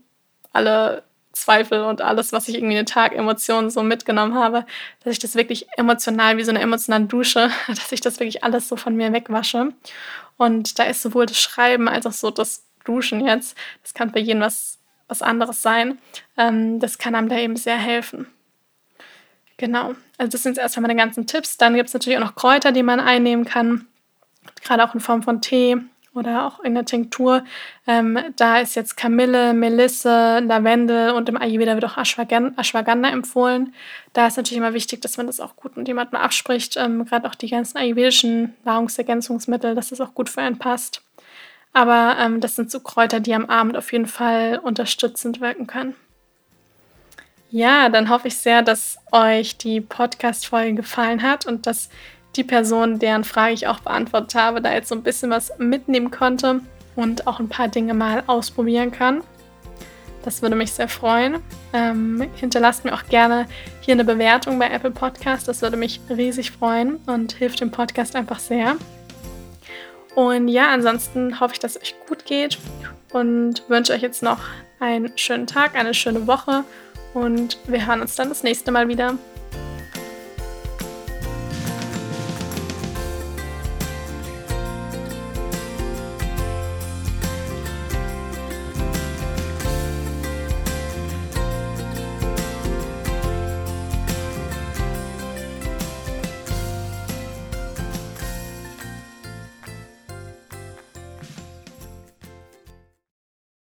alle 0.53 1.03
Zweifel 1.31 1.83
und 1.83 2.01
alles, 2.01 2.33
was 2.33 2.47
ich 2.47 2.55
irgendwie 2.55 2.75
den 2.75 2.85
Tag 2.85 3.15
Emotionen 3.15 3.69
so 3.69 3.83
mitgenommen 3.83 4.35
habe, 4.35 4.65
dass 5.03 5.13
ich 5.13 5.19
das 5.19 5.35
wirklich 5.35 5.67
emotional, 5.77 6.38
wie 6.38 6.43
so 6.43 6.51
eine 6.51 6.59
emotionale 6.59 7.05
Dusche, 7.05 7.49
dass 7.67 7.91
ich 7.91 8.01
das 8.01 8.19
wirklich 8.19 8.43
alles 8.43 8.67
so 8.67 8.75
von 8.75 8.95
mir 8.95 9.13
wegwasche. 9.13 9.73
Und 10.38 10.79
da 10.79 10.83
ist 10.83 11.01
sowohl 11.01 11.25
das 11.25 11.39
Schreiben 11.39 11.88
als 11.88 12.05
auch 12.05 12.13
so 12.13 12.31
das 12.31 12.65
Duschen 12.85 13.25
jetzt, 13.25 13.57
das 13.83 13.93
kann 13.93 14.12
für 14.12 14.19
jeden 14.19 14.41
was, 14.41 14.78
was 15.09 15.21
anderes 15.21 15.61
sein. 15.61 15.97
Ähm, 16.37 16.79
das 16.79 16.97
kann 16.97 17.15
einem 17.15 17.27
da 17.27 17.37
eben 17.37 17.57
sehr 17.57 17.77
helfen. 17.77 18.27
Genau, 19.57 19.93
also 20.17 20.31
das 20.31 20.43
sind 20.43 20.55
jetzt 20.55 20.63
erstmal 20.63 20.83
meine 20.83 20.95
ganzen 20.95 21.27
Tipps. 21.27 21.57
Dann 21.57 21.75
gibt 21.75 21.89
es 21.89 21.93
natürlich 21.93 22.17
auch 22.17 22.23
noch 22.23 22.35
Kräuter, 22.35 22.71
die 22.71 22.83
man 22.83 23.01
einnehmen 23.01 23.43
kann, 23.43 23.87
gerade 24.63 24.85
auch 24.85 24.93
in 24.93 25.01
Form 25.01 25.21
von 25.21 25.41
Tee 25.41 25.77
oder 26.13 26.45
auch 26.45 26.61
in 26.61 26.75
der 26.75 26.85
Tinktur. 26.85 27.43
Ähm, 27.85 28.17
da 28.37 28.59
ist 28.59 28.75
jetzt 28.75 28.95
Kamille, 28.95 29.53
Melisse, 29.53 30.39
Lavendel 30.39 31.11
und 31.11 31.27
im 31.27 31.37
Ayurveda 31.37 31.75
wird 31.75 31.85
auch 31.85 31.97
Ashwagandha 31.97 33.09
empfohlen. 33.09 33.73
Da 34.13 34.27
ist 34.27 34.37
natürlich 34.37 34.57
immer 34.57 34.73
wichtig, 34.73 35.01
dass 35.01 35.17
man 35.17 35.27
das 35.27 35.39
auch 35.39 35.55
gut 35.55 35.75
mit 35.75 35.87
jemandem 35.87 36.19
abspricht, 36.19 36.77
ähm, 36.77 37.05
gerade 37.05 37.27
auch 37.27 37.35
die 37.35 37.49
ganzen 37.49 37.77
ayurvedischen 37.77 38.53
Nahrungsergänzungsmittel, 38.63 39.75
dass 39.75 39.89
das 39.89 40.01
auch 40.01 40.13
gut 40.13 40.29
für 40.29 40.41
einen 40.41 40.57
passt. 40.57 41.01
Aber 41.73 42.17
ähm, 42.19 42.41
das 42.41 42.55
sind 42.55 42.71
so 42.71 42.79
Kräuter, 42.79 43.19
die 43.19 43.34
am 43.34 43.45
Abend 43.45 43.77
auf 43.77 43.91
jeden 43.91 44.08
Fall 44.08 44.60
unterstützend 44.62 45.39
wirken 45.39 45.67
können. 45.67 45.95
Ja, 47.51 47.89
dann 47.89 48.10
hoffe 48.10 48.27
ich 48.27 48.38
sehr, 48.38 48.62
dass 48.62 48.97
euch 49.12 49.58
die 49.58 49.82
Podcast-Folge 49.82 50.75
gefallen 50.75 51.23
hat 51.23 51.45
und 51.45 51.65
dass 51.65 51.89
die 52.36 52.43
Person, 52.43 52.99
deren 52.99 53.23
Frage 53.23 53.53
ich 53.53 53.67
auch 53.67 53.79
beantwortet 53.79 54.36
habe, 54.36 54.62
da 54.62 54.71
jetzt 54.71 54.89
so 54.89 54.95
ein 54.95 55.03
bisschen 55.03 55.32
was 55.32 55.51
mitnehmen 55.58 56.12
konnte 56.12 56.62
und 56.95 57.25
auch 57.25 57.39
ein 57.39 57.49
paar 57.49 57.67
Dinge 57.67 57.93
mal 57.93 58.23
ausprobieren 58.27 58.91
kann. 58.91 59.23
Das 60.23 60.41
würde 60.41 60.55
mich 60.55 60.73
sehr 60.73 60.89
freuen. 60.89 61.38
Ähm, 61.73 62.29
hinterlasst 62.36 62.86
mir 62.86 62.93
auch 62.93 63.05
gerne 63.05 63.47
hier 63.82 63.93
eine 63.93 64.03
Bewertung 64.03 64.60
bei 64.60 64.69
Apple 64.69 64.91
Podcast. 64.91 65.47
Das 65.47 65.62
würde 65.62 65.77
mich 65.77 66.01
riesig 66.10 66.51
freuen 66.51 66.97
und 67.08 67.32
hilft 67.32 67.62
dem 67.62 67.71
Podcast 67.71 68.15
einfach 68.15 68.39
sehr. 68.39 68.75
Und 70.19 70.49
ja, 70.49 70.73
ansonsten 70.73 71.39
hoffe 71.39 71.53
ich, 71.53 71.60
dass 71.60 71.77
es 71.77 71.82
euch 71.82 71.95
gut 72.05 72.25
geht 72.25 72.58
und 73.13 73.63
wünsche 73.69 73.93
euch 73.93 74.01
jetzt 74.01 74.21
noch 74.21 74.39
einen 74.82 75.17
schönen 75.17 75.47
Tag, 75.47 75.75
eine 75.75 75.93
schöne 75.93 76.27
Woche 76.27 76.65
und 77.13 77.58
wir 77.67 77.88
hören 77.88 78.01
uns 78.01 78.15
dann 78.15 78.27
das 78.27 78.43
nächste 78.43 78.69
Mal 78.69 78.89
wieder. 78.89 79.17